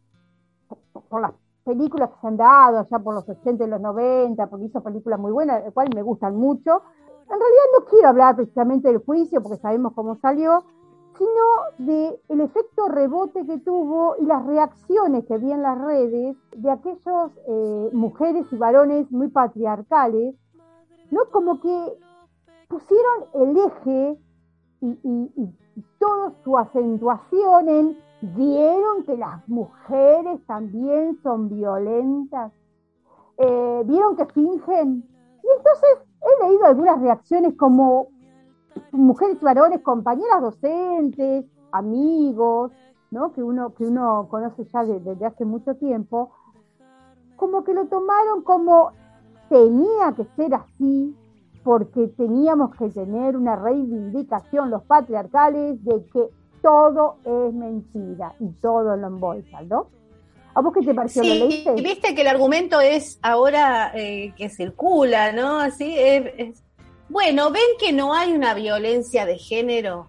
[1.08, 1.32] por las
[1.64, 5.18] películas que se han dado allá por los 80 y los 90, porque hizo películas
[5.18, 6.82] muy buenas, las cuales me gustan mucho.
[7.22, 10.64] En realidad no quiero hablar precisamente del juicio porque sabemos cómo salió,
[11.16, 16.36] sino de el efecto rebote que tuvo y las reacciones que vi en las redes
[16.56, 20.34] de aquellos eh, mujeres y varones muy patriarcales
[21.10, 21.24] ¿no?
[21.30, 21.98] Como que
[22.68, 24.18] pusieron el eje
[24.80, 25.54] y,
[25.98, 32.52] toda su acentuación en vieron que las mujeres también son violentas,
[33.36, 35.04] eh, vieron que fingen.
[35.42, 38.08] Y entonces he leído algunas reacciones como
[38.92, 42.72] mujeres y varones, compañeras docentes, amigos,
[43.10, 43.32] ¿no?
[43.32, 46.30] que, uno, que uno conoce ya desde hace mucho tiempo,
[47.36, 48.92] como que lo tomaron como
[49.50, 51.14] tenía que ser así,
[51.62, 56.28] porque teníamos que tener una reivindicación los patriarcales de que
[56.62, 59.88] todo es mentira y todo lo embolsa, ¿no?
[60.54, 61.22] ¿A vos qué te pareció?
[61.22, 61.72] ¿Lo leíste?
[61.74, 65.58] Viste que el argumento es ahora eh, que circula, ¿no?
[65.58, 66.62] Así es,
[67.08, 70.08] Bueno, ven que no hay una violencia de género,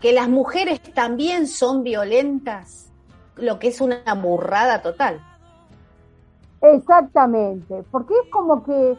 [0.00, 2.90] que las mujeres también son violentas,
[3.36, 5.20] lo que es una burrada total.
[6.62, 8.96] Exactamente, porque es como que,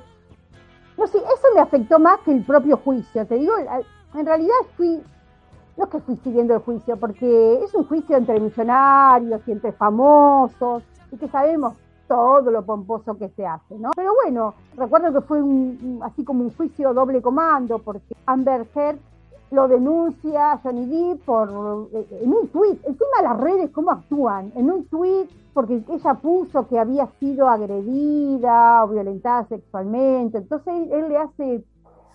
[0.98, 3.26] no sé, eso me afectó más que el propio juicio.
[3.28, 3.54] Te digo,
[4.16, 5.04] en realidad fui
[5.78, 10.84] no que fui siguiendo el juicio, porque es un juicio entre millonarios y entre famosos,
[11.12, 11.76] y que sabemos
[12.08, 13.92] todo lo pomposo que se hace, ¿no?
[13.96, 19.00] Pero bueno, recuerdo que fue un, así como un juicio doble comando, porque Amber Heard
[19.52, 24.52] lo denuncia a Johnny Depp por, eh, en un tuit, encima las redes cómo actúan,
[24.56, 31.10] en un tuit porque ella puso que había sido agredida o violentada sexualmente, entonces él,
[31.10, 31.64] le hace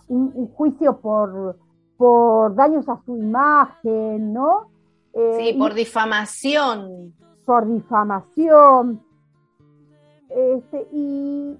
[0.09, 1.57] un juicio por
[1.97, 4.71] por daños a su imagen, ¿no?
[5.13, 7.15] Eh, sí, por difamación.
[7.45, 9.03] Por difamación.
[10.29, 11.59] Este, y,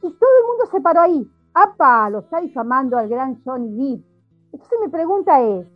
[0.00, 1.30] todo el mundo se paró ahí.
[1.54, 2.10] ¡Apa!
[2.10, 4.13] Lo está difamando al gran Johnny Depp.
[4.54, 5.66] Entonces mi pregunta es,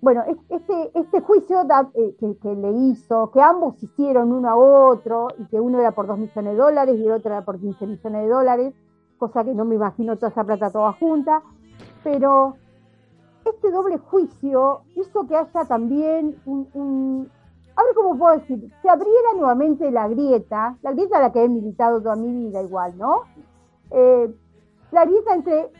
[0.00, 1.60] bueno, este, este juicio
[1.92, 6.06] eh, que, le hizo, que ambos hicieron uno a otro, y que uno era por
[6.06, 8.74] 2 millones de dólares y el otro era por 15 millones de dólares,
[9.18, 11.42] cosa que no me imagino toda esa plata toda junta,
[12.02, 12.56] pero
[13.44, 17.30] este doble juicio hizo que haya también un,
[17.76, 21.44] a ver cómo puedo decir, se abriera nuevamente la grieta, la grieta a la que
[21.44, 23.24] he militado toda mi vida igual, ¿no?
[23.90, 24.34] Eh,
[24.90, 25.70] la grieta entre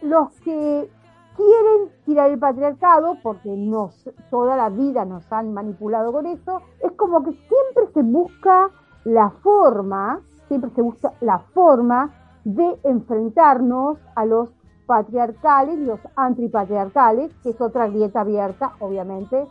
[0.00, 0.88] los que
[1.36, 6.92] quieren tirar el patriarcado, porque nos, toda la vida nos han manipulado con eso, es
[6.92, 8.70] como que siempre se busca
[9.04, 12.10] la forma, siempre se busca la forma
[12.44, 14.50] de enfrentarnos a los
[14.86, 19.46] patriarcales y los antipatriarcales, que es otra grieta abierta, obviamente,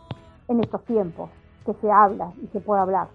[0.48, 1.30] en estos tiempos,
[1.64, 3.08] que se habla y se puede hablar.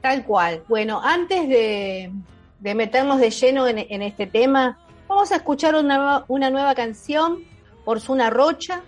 [0.00, 0.62] Tal cual.
[0.68, 2.12] Bueno, antes de,
[2.60, 7.51] meternos de lleno en, este tema, vamos a escuchar una, una nueva canción
[7.84, 8.82] por Zuna Rocha,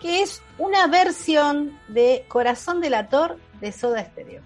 [0.00, 4.42] que es una versión de Corazón del Ator de Soda Stereo.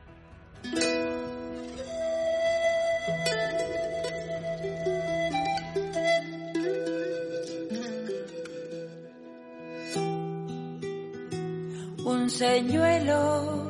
[12.06, 13.66] un señuelo.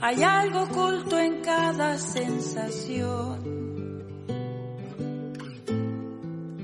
[0.00, 3.57] Hay algo oculto en cada sensación.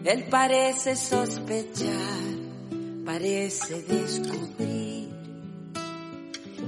[0.05, 1.89] Él parece sospechar,
[3.05, 5.09] parece descubrir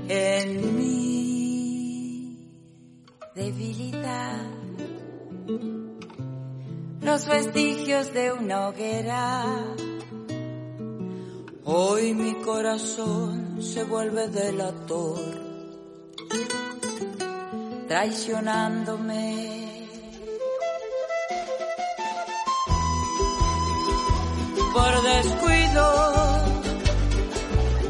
[0.09, 2.39] en mi
[3.35, 4.47] debilidad
[7.03, 9.77] los vestigios de una hoguera
[11.69, 15.19] Hoy mi corazón se vuelve delator,
[17.89, 19.66] traicionándome.
[24.77, 25.85] Por descuido,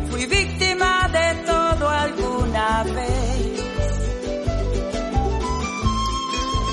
[0.08, 3.60] fui víctima de todo alguna vez.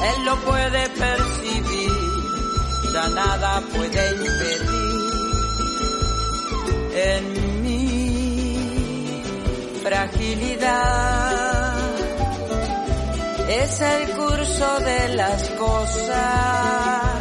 [0.10, 1.92] Él lo puede percibir,
[2.94, 5.04] ya nada puede impedir
[7.10, 7.24] en
[7.64, 9.24] mi
[9.84, 11.74] fragilidad.
[13.50, 17.13] Es el curso de las cosas.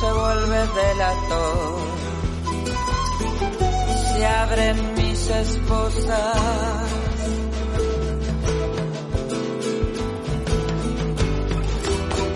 [0.00, 1.80] Se vuelve delator.
[4.12, 6.90] Se abren mis esposas.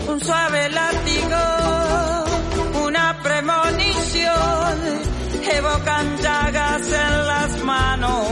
[0.09, 1.65] Un suave látigo
[5.57, 8.27] evocan llagas en las manos.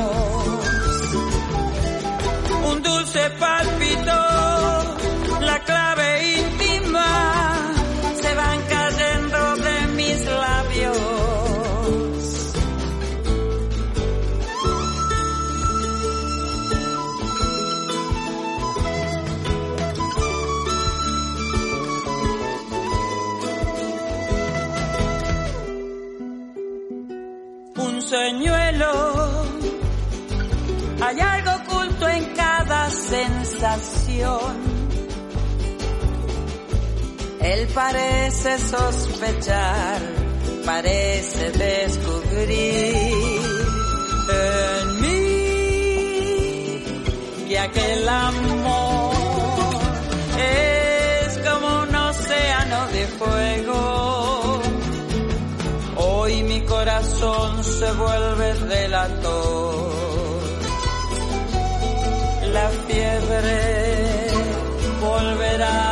[2.71, 3.62] Un dulce palpito,
[28.13, 28.93] señuelo.
[31.01, 34.53] Hay algo oculto en cada sensación.
[37.41, 40.01] Él parece sospechar,
[40.67, 42.95] parece descubrir
[44.29, 45.01] en
[47.49, 49.15] que aquel amor
[50.39, 54.12] es como un océano de fuego.
[56.23, 59.93] Hoy mi corazón se vuelve delator.
[62.53, 64.29] La fiebre
[65.01, 65.92] volverá.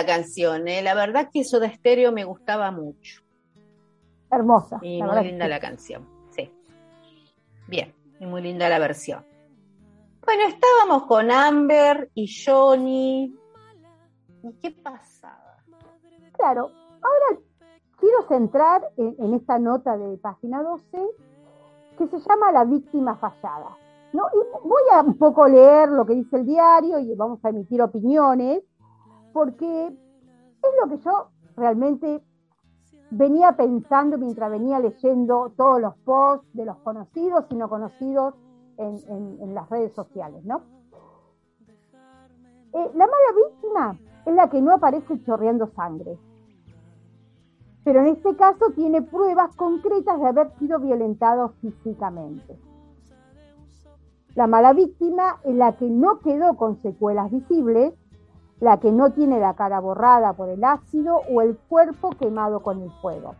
[0.00, 0.82] La canción, ¿eh?
[0.82, 3.22] la verdad que eso de estéreo me gustaba mucho.
[4.30, 4.78] Hermosa.
[4.80, 6.50] Y muy linda la canción, sí.
[7.68, 9.24] Bien, y muy linda la versión.
[10.24, 13.36] Bueno, estábamos con Amber y Johnny.
[14.42, 15.58] ¿Y qué pasaba?
[16.32, 16.70] Claro,
[17.02, 17.40] ahora
[17.98, 20.98] quiero centrar en, en esta nota de página 12
[21.98, 23.76] que se llama La víctima fallada.
[24.14, 24.22] ¿no?
[24.32, 27.82] Y voy a un poco leer lo que dice el diario y vamos a emitir
[27.82, 28.62] opiniones,
[29.32, 32.22] porque es lo que yo realmente
[33.10, 38.34] venía pensando mientras venía leyendo todos los posts de los conocidos y no conocidos
[38.76, 40.62] en, las redes sociales, ¿no?
[42.72, 46.18] Eh, la mala víctima es la que no aparece chorreando sangre,
[47.84, 52.58] pero en este caso tiene pruebas concretas de haber sido violentado físicamente.
[54.34, 57.92] La mala víctima es la que no quedó con secuelas visibles,
[58.60, 62.82] la que no tiene la cara borrada por el ácido o el cuerpo quemado con
[62.82, 63.34] el fuego.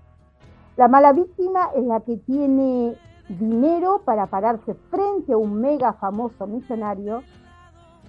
[0.76, 2.96] La mala víctima es la que tiene
[3.28, 7.22] dinero para pararse frente a un mega famoso millonario.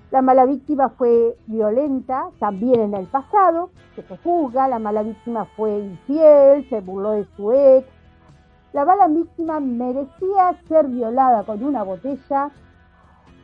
[0.10, 4.68] La mala víctima fue violenta también en el pasado, se juzga.
[4.68, 7.88] La mala víctima fue infiel, se burló de su ex.
[8.74, 12.52] La mala víctima merecía ser violada con una botella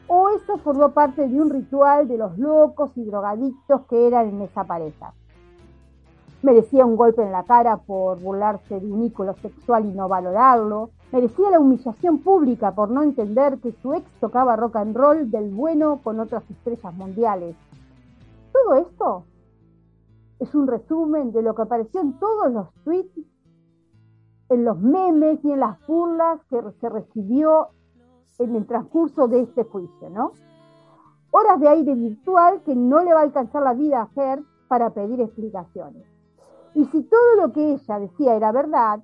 [0.07, 4.41] o eso formó parte de un ritual de los locos y drogadictos que eran en
[4.41, 5.13] esa pareja.
[6.43, 10.91] Merecía un golpe en la cara por burlarse de un ícono sexual y no valorarlo.
[11.11, 15.49] Merecía la humillación pública por no entender que su ex tocaba rock and roll del
[15.49, 17.55] bueno con otras estrellas mundiales.
[18.53, 19.23] Todo esto
[20.39, 23.19] es un resumen de lo que apareció en todos los tweets,
[24.49, 27.69] en los memes y en las burlas que se recibió
[28.39, 30.31] en el transcurso de este juicio, ¿no?
[31.31, 34.91] Horas de aire virtual que no le va a alcanzar la vida a Ger para
[34.91, 36.05] pedir explicaciones.
[36.73, 38.99] Y si todo lo que ella decía era verdad,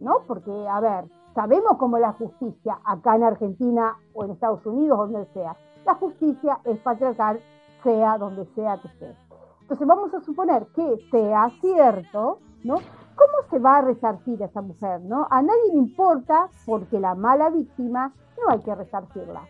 [0.00, 0.20] ¿no?
[0.26, 5.26] Porque, a ver, sabemos cómo la justicia acá en Argentina o en Estados Unidos, donde
[5.32, 5.56] sea.
[5.86, 7.40] La justicia es patriarcal,
[7.82, 9.16] sea donde sea que esté.
[9.62, 12.76] Entonces vamos a suponer que sea cierto, ¿no?
[13.20, 15.26] ¿Cómo se va a resarcir a esa mujer, no?
[15.30, 19.42] A nadie le importa porque la mala víctima no hay que resarcirla.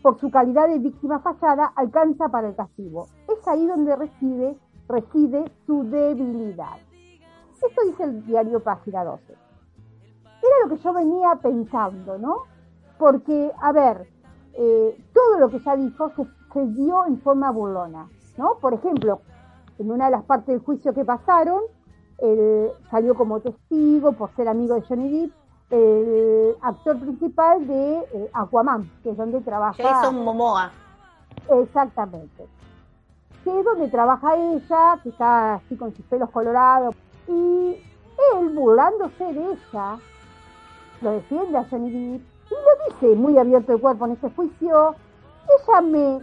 [0.00, 3.08] Por su calidad de víctima fallada, alcanza para el castigo.
[3.28, 4.56] Es ahí donde reside,
[4.88, 6.78] reside su debilidad.
[7.52, 9.24] Esto dice el diario Página 12.
[9.30, 12.44] Era lo que yo venía pensando, ¿no?
[12.98, 14.08] Porque, a ver,
[14.54, 18.08] eh, todo lo que ya dijo se, se dio en forma burlona,
[18.38, 18.54] ¿no?
[18.58, 19.20] Por ejemplo,
[19.78, 21.60] en una de las partes del juicio que pasaron,
[22.22, 25.32] él salió como testigo por ser amigo de Johnny Depp,
[25.70, 29.82] el actor principal de eh, Aquaman, que es donde trabaja.
[29.82, 30.70] Jason Momoa.
[31.50, 32.46] Exactamente.
[33.42, 36.94] Que es donde trabaja ella, que está así con sus pelos colorados.
[37.26, 37.76] Y
[38.36, 39.98] él, burlándose de ella,
[41.00, 44.94] lo defiende a Johnny Depp y lo dice muy abierto de cuerpo en este juicio.
[45.48, 46.20] Ella me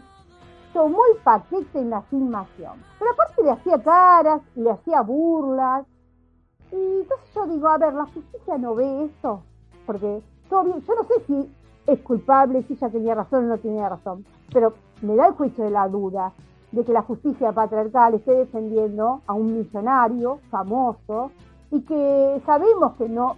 [0.74, 2.84] tomó el paquete en la filmación.
[2.97, 5.86] Pero aparte le hacía caras, le hacía burlas.
[6.72, 9.41] Y entonces yo digo, a ver, la justicia no ve esto.
[9.86, 10.22] Porque
[10.63, 11.55] bien, yo no sé si
[11.88, 14.26] es culpable, si ella tenía razón o no tenía razón.
[14.53, 16.32] Pero me da el juicio de la duda
[16.72, 21.32] de que la justicia patriarcal esté defendiendo a un millonario famoso
[21.72, 23.38] y que sabemos que no,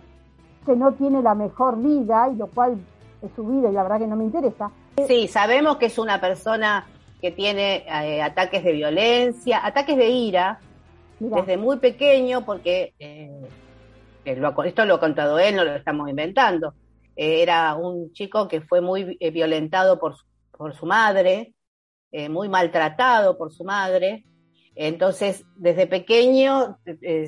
[0.65, 2.77] que no tiene la mejor vida, y lo cual
[3.21, 4.71] es su vida y la verdad que no me interesa.
[5.07, 6.85] Sí, sabemos que es una persona
[7.21, 10.59] que tiene eh, ataques de violencia, ataques de ira,
[11.19, 13.29] desde muy pequeño, porque eh,
[14.25, 16.73] esto lo ha contado él, no lo estamos inventando.
[17.15, 20.15] Eh, era un chico que fue muy violentado por,
[20.57, 21.53] por su madre,
[22.29, 24.25] muy maltratado por su madre,
[24.75, 26.77] entonces, desde pequeño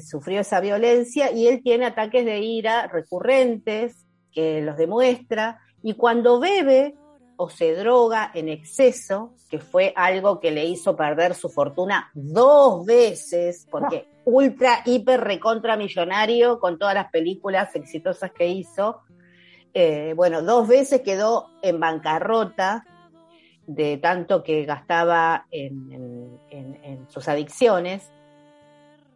[0.05, 5.59] sufrió esa violencia y él tiene ataques de ira recurrentes que los demuestra.
[5.81, 6.95] Y cuando bebe
[7.37, 12.85] o se droga en exceso, que fue algo que le hizo perder su fortuna dos
[12.85, 19.01] veces, porque ultra, hiper, recontra millonario con todas las películas exitosas que hizo,
[19.73, 22.85] eh, bueno, dos veces quedó en bancarrota
[23.65, 26.39] de tanto que gastaba en,
[27.07, 28.11] sus adicciones.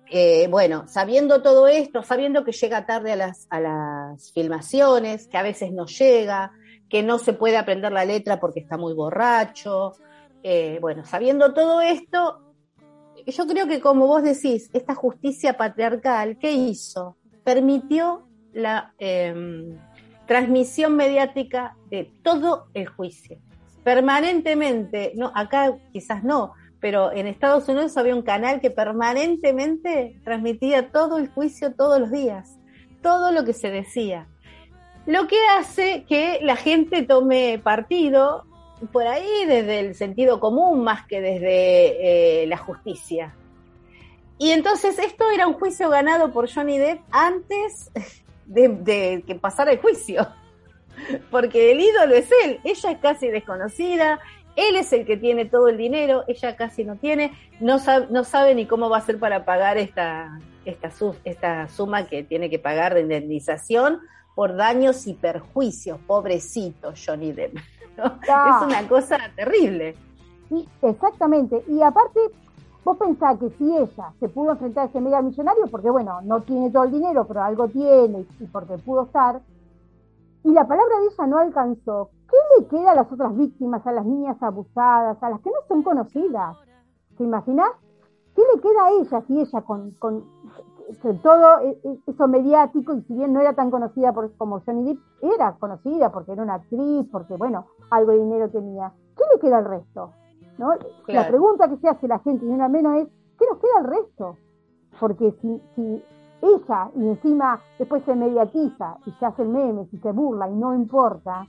[0.10, 5.38] Eh, bueno, sabiendo todo esto, sabiendo que llega tarde a las, a las filmaciones, que
[5.38, 6.52] a veces no llega,
[6.90, 9.94] que no se puede aprender la letra porque está muy borracho,
[10.44, 12.42] eh, bueno, sabiendo todo esto,
[13.26, 17.18] yo creo que como vos decís, esta justicia patriarcal, ¿qué hizo?
[17.44, 19.78] Permitió la em,
[20.26, 23.40] transmisión mediática de todo el juicio
[23.88, 30.92] permanentemente, no, acá quizás no, pero en Estados Unidos había un canal que permanentemente transmitía
[30.92, 32.60] todo el juicio todos los días,
[33.02, 34.28] todo lo que se decía.
[35.08, 38.44] Lo que hace que la gente tome partido
[38.92, 43.34] por ahí desde el sentido común más que desde eh, la justicia.
[44.38, 47.90] Y entonces esto era un juicio ganado por Johnny Depp antes
[48.46, 50.28] de que pasara el juicio
[51.32, 54.20] porque el ídolo es él, ella es casi desconocida,
[54.58, 58.26] él es el que tiene todo el dinero, ella casi no tiene, no sabe, no
[58.26, 60.92] sabe ni cómo va a ser para pagar esta, esta,
[61.24, 64.02] esta suma que tiene que pagar de indemnización
[64.38, 67.56] por daños y perjuicios, pobrecito Johnny Depp.
[67.58, 69.96] Es una cosa terrible.
[70.48, 71.64] Sí, exactamente.
[71.68, 72.20] Y aparte,
[72.86, 76.42] vos pensás que si ella se pudo enfrentar a ese mega millonario, porque bueno, no
[76.42, 79.42] tiene todo el dinero, pero algo tiene y porque pudo estar,
[80.44, 83.92] y la palabra de ella no alcanzó, ¿qué le queda a las otras víctimas, a
[83.92, 86.58] las niñas abusadas, a las que no son conocidas?
[87.18, 87.72] ¿Te imaginas?
[88.36, 90.26] ¿Qué le queda a ella si ella con, con
[91.22, 94.86] todo e, e, eso mediático y si bien no era tan conocida por, como Johnny
[94.86, 98.94] Depp, era conocida porque era una actriz, porque bueno, algo de dinero tenía.
[99.16, 100.12] ¿Qué le queda al resto?
[100.58, 100.74] ¿No?
[101.08, 103.08] La pregunta que se hace la gente, y una menos, es,
[103.38, 104.38] ¿qué nos queda al resto?
[105.00, 106.04] Porque si, si
[106.42, 110.74] ella, y encima después se mediatiza y se hace memes y se burla y no
[110.74, 111.46] importa,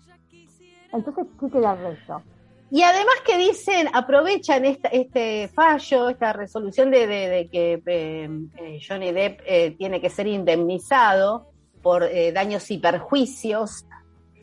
[0.92, 2.22] entonces, ¿qué queda el resto?
[2.70, 9.12] Y además que dicen, aprovechan esta, este fallo, esta resolución de, que eh, eh, Johnny
[9.12, 11.50] Depp eh, tiene que ser indemnizado
[11.82, 13.86] por daños y perjuicios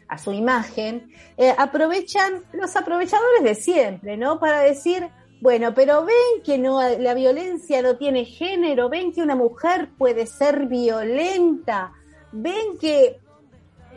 [0.07, 1.11] a su imagen,
[1.57, 4.39] aprovechan los aprovechadores de siempre, ¿no?
[4.39, 5.09] Para decir,
[5.41, 10.25] bueno, pero ven que no, la violencia no tiene género, ven que una mujer puede
[10.25, 11.91] ser violenta,
[12.31, 13.19] ven que,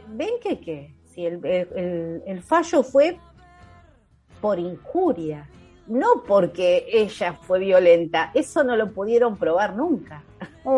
[0.09, 3.19] ven que qué, si el, fallo fue
[4.41, 5.49] por injuria,
[5.87, 10.23] no porque ella fue violenta, eso no lo pudieron probar nunca.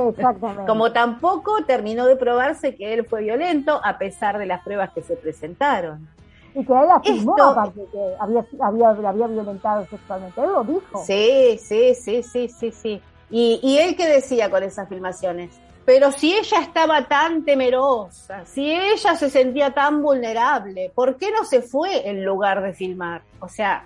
[0.09, 0.65] Exactamente.
[0.67, 5.03] Como tampoco terminó de probarse que él fue violento a pesar de las pruebas que
[5.03, 6.09] se presentaron.
[6.55, 10.41] Y que él afirmó, aparte, que había, había, había violentado sexualmente.
[10.41, 11.05] Él lo dijo.
[11.05, 13.03] Sí, sí, sí, sí, sí, sí.
[13.31, 15.61] Y, y él qué decía con esas filmaciones.
[15.93, 21.45] Pero si ella estaba tan temerosa, si ella se sentía tan vulnerable, ¿por qué no
[21.45, 23.22] se fue en lugar de filmar?
[23.41, 23.84] O sea,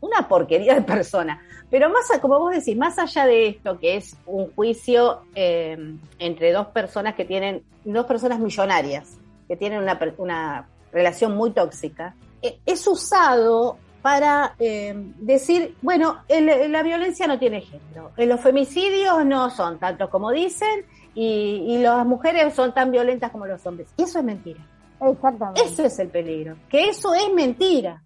[0.00, 1.40] una porquería de persona.
[1.70, 6.50] Pero más, como vos decís, más allá de esto, que es un juicio eh, entre
[6.50, 9.16] dos personas que tienen, dos personas millonarias,
[9.46, 16.82] que tienen una, una relación muy tóxica, eh, es usado para eh, decir, bueno, la
[16.82, 20.84] violencia no tiene género, los femicidios no son tantos como dicen
[21.16, 23.88] y, y, las mujeres son tan violentas como los hombres.
[23.96, 24.60] Y eso es mentira.
[25.00, 25.62] Exactamente.
[25.62, 28.04] Eso es el peligro, que eso es mentira.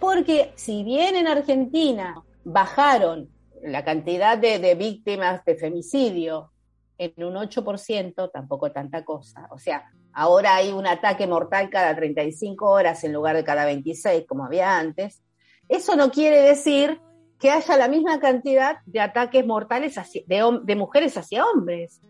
[0.00, 3.28] Porque si bien en Argentina bajaron
[3.62, 6.52] la cantidad de, de víctimas de femicidio
[6.96, 9.48] en un 8%, tampoco tanta cosa.
[9.50, 9.84] O sea,
[10.14, 14.78] Ahora hay un ataque mortal cada 35 horas en lugar de cada 26, como había
[14.78, 15.22] antes.
[15.68, 17.00] Eso no quiere decir
[17.38, 22.00] que haya la misma cantidad de ataques mortales de, mujeres hacia hombres.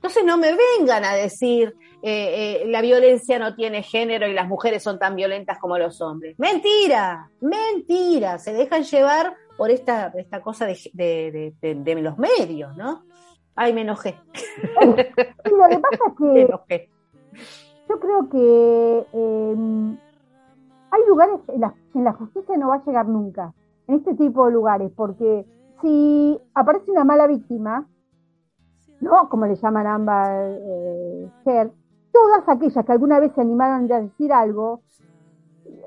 [0.00, 4.48] Entonces no me vengan a decir eh, eh, la violencia no tiene género y las
[4.48, 6.38] mujeres son tan violentas como los hombres.
[6.38, 13.04] Mentira, mentira, se dejan llevar por esta, esta cosa de, de, de, los medios, ¿no?
[13.54, 14.18] Ay, me enojé.
[14.80, 15.04] lo que
[15.44, 16.88] pasa es que
[17.86, 19.98] yo creo que em,
[20.90, 23.52] hay lugares en la, en la justicia no va a llegar nunca,
[23.86, 25.44] en este tipo de lugares, porque
[25.82, 27.86] si aparece una mala víctima,
[29.00, 29.28] ¿no?
[29.28, 31.70] Como le llaman a Amber eh,
[32.12, 34.80] todas aquellas que alguna vez se animaron a decir algo,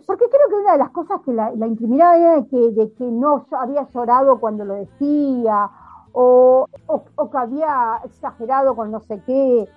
[0.05, 3.87] porque creo que una de las cosas que la, incriminaba era de que, no había
[3.89, 5.69] llorado cuando lo decía,
[6.11, 9.67] o, o, que había exagerado con no sé qué,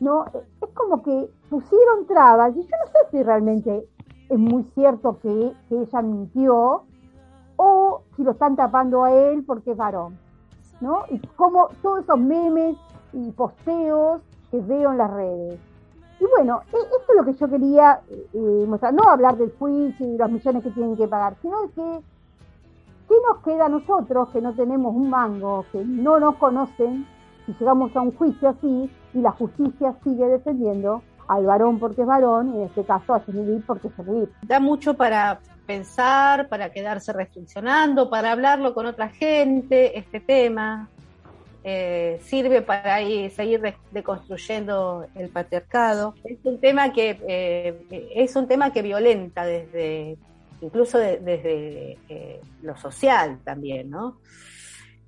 [0.00, 0.24] ¿no?
[0.60, 3.88] Es como que pusieron trabas, y yo no sé si realmente
[4.28, 6.84] es muy cierto que, que ella mintió,
[7.56, 10.18] o si lo están tapando a él porque es varón.
[10.82, 11.04] ¿No?
[11.08, 12.76] Y como todos esos memes
[13.12, 14.20] y posteos
[14.50, 15.60] que veo en las redes.
[16.20, 20.06] Y bueno, e, esto es lo que yo quería eh, mostrar, no hablar del juicio
[20.06, 22.00] y los millones que tienen que pagar, sino de que
[23.08, 27.06] ¿qué nos queda a nosotros que no tenemos un mango, que no nos conocen,
[27.46, 32.06] si llegamos a un juicio así y la justicia sigue defendiendo al varón porque es
[32.06, 34.28] varón, y en este caso a Servir porque es.
[34.46, 35.38] Da mucho para
[35.72, 40.88] pensar, para quedarse reflexionando, para hablarlo con otra gente, este tema.
[41.64, 43.60] Eh, sirve para ir, seguir
[43.90, 46.14] deconstruyendo el patriarcado.
[46.24, 50.18] Es un tema que eh, es un tema que violenta desde
[50.60, 54.18] incluso desde eh, lo social también, ¿no?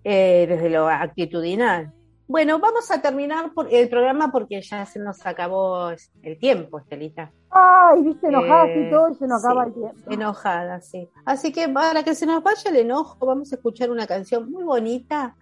[0.03, 1.91] desde lo actitudinal.
[2.27, 5.91] Bueno, vamos a terminar el programa porque ya se nos acabó
[6.23, 7.33] el tiempo, Estelita.
[7.57, 10.11] Ay, viste, enojada y todo y se nos acaba el tiempo.
[10.11, 11.09] Enojada, sí.
[11.25, 14.65] Así que para que se nos vaya el enojo, vamos a escuchar una canción muy
[14.65, 15.37] bonita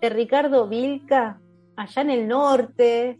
[0.00, 1.38] de Ricardo Vilca,
[1.76, 3.18] allá en el norte,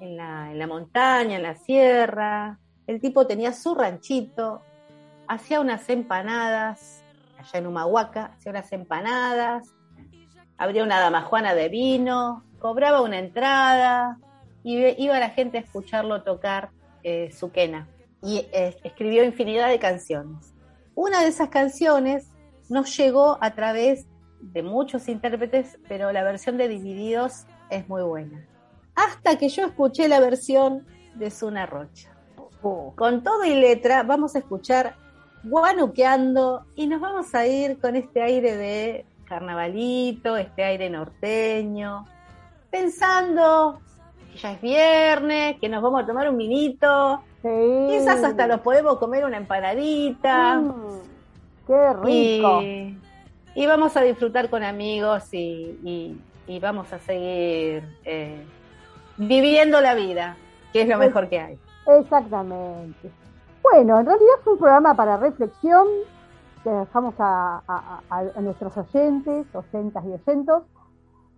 [0.00, 2.58] en la, en la montaña, en la sierra.
[2.86, 4.62] El tipo tenía su ranchito,
[5.26, 7.04] hacía unas empanadas,
[7.38, 9.74] allá en Humahuaca, hacía unas empanadas,
[10.56, 14.18] abría una damajuana de vino, cobraba una entrada
[14.64, 16.70] y iba la gente a escucharlo tocar
[17.08, 17.88] eh, su quena.
[18.22, 20.52] Y eh, escribió infinidad de canciones.
[20.94, 22.30] Una de esas canciones
[22.68, 24.06] nos llegó a través
[24.40, 28.46] de muchos intérpretes, pero la versión de Divididos es muy buena.
[28.94, 32.14] Hasta que yo escuché la versión de Zuna Rocha.
[32.60, 34.96] Con todo y letra vamos a escuchar
[35.44, 42.04] Guanuqueando y nos vamos a ir con este aire de carnavalito, este aire norteño,
[42.70, 43.80] pensando
[44.38, 48.98] que ya es viernes, que nos vamos a tomar un vinito, quizás hasta nos podemos
[48.98, 50.58] comer una empanadita.
[50.58, 51.00] Mm,
[51.66, 52.60] ¡Qué rico!
[53.54, 56.16] Y, vamos a disfrutar con amigos y,
[56.60, 58.44] vamos a seguir eh,
[59.16, 60.36] viviendo la vida,
[60.72, 61.58] que es lo mejor que hay.
[62.00, 63.10] Exactamente.
[63.62, 65.86] Bueno, en realidad fue un programa para reflexión
[66.62, 68.00] que dejamos a,
[68.40, 70.62] nuestros oyentes, oyentas y oyentos,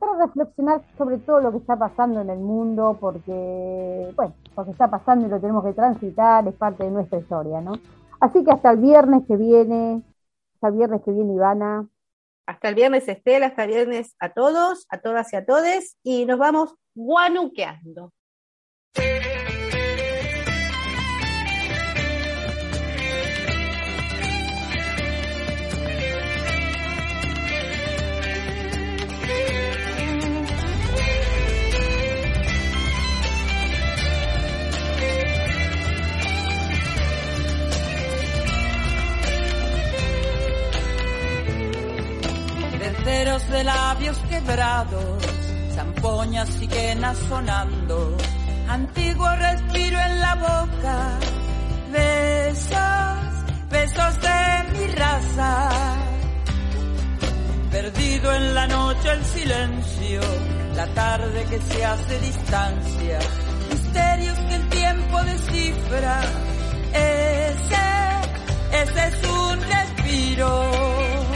[0.01, 4.71] para reflexionar sobre todo lo que está pasando en el mundo, porque, bueno, lo que
[4.71, 7.73] está pasando y lo tenemos que transitar, es parte de nuestra historia, ¿no?
[8.19, 10.03] Así que hasta el viernes que viene,
[10.55, 11.87] hasta el viernes que viene, Ivana.
[12.47, 16.25] Hasta el viernes, Estela, hasta el viernes a todos, a todas y a todes, y
[16.25, 18.13] nos vamos guanuqueando.
[43.49, 45.23] De labios quebrados,
[45.75, 48.17] zampoñas quenas sonando,
[48.69, 51.19] antiguo respiro en la boca,
[51.93, 53.19] besos,
[53.71, 55.71] besos de mi raza.
[57.71, 60.21] Perdido en la noche el silencio,
[60.75, 63.19] la tarde que se hace distancia,
[63.71, 66.21] misterios que el tiempo descifra,
[66.93, 71.30] ese, ese es un respiro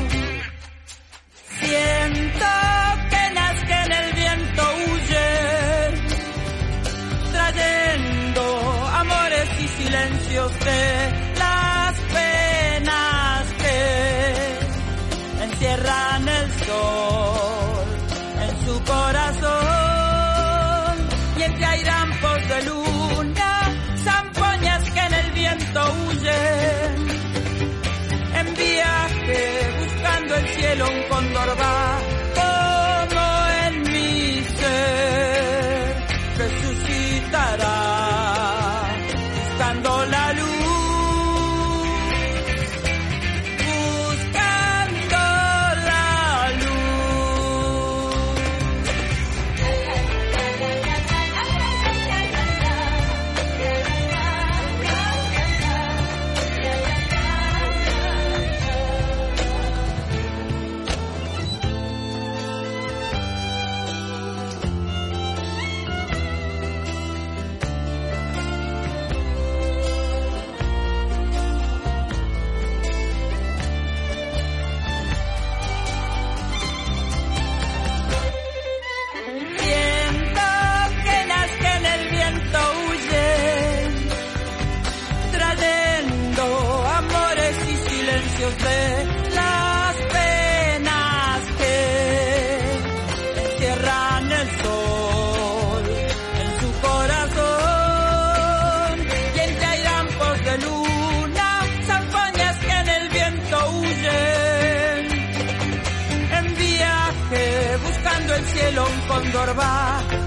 [109.15, 110.24] cielo un cóndor va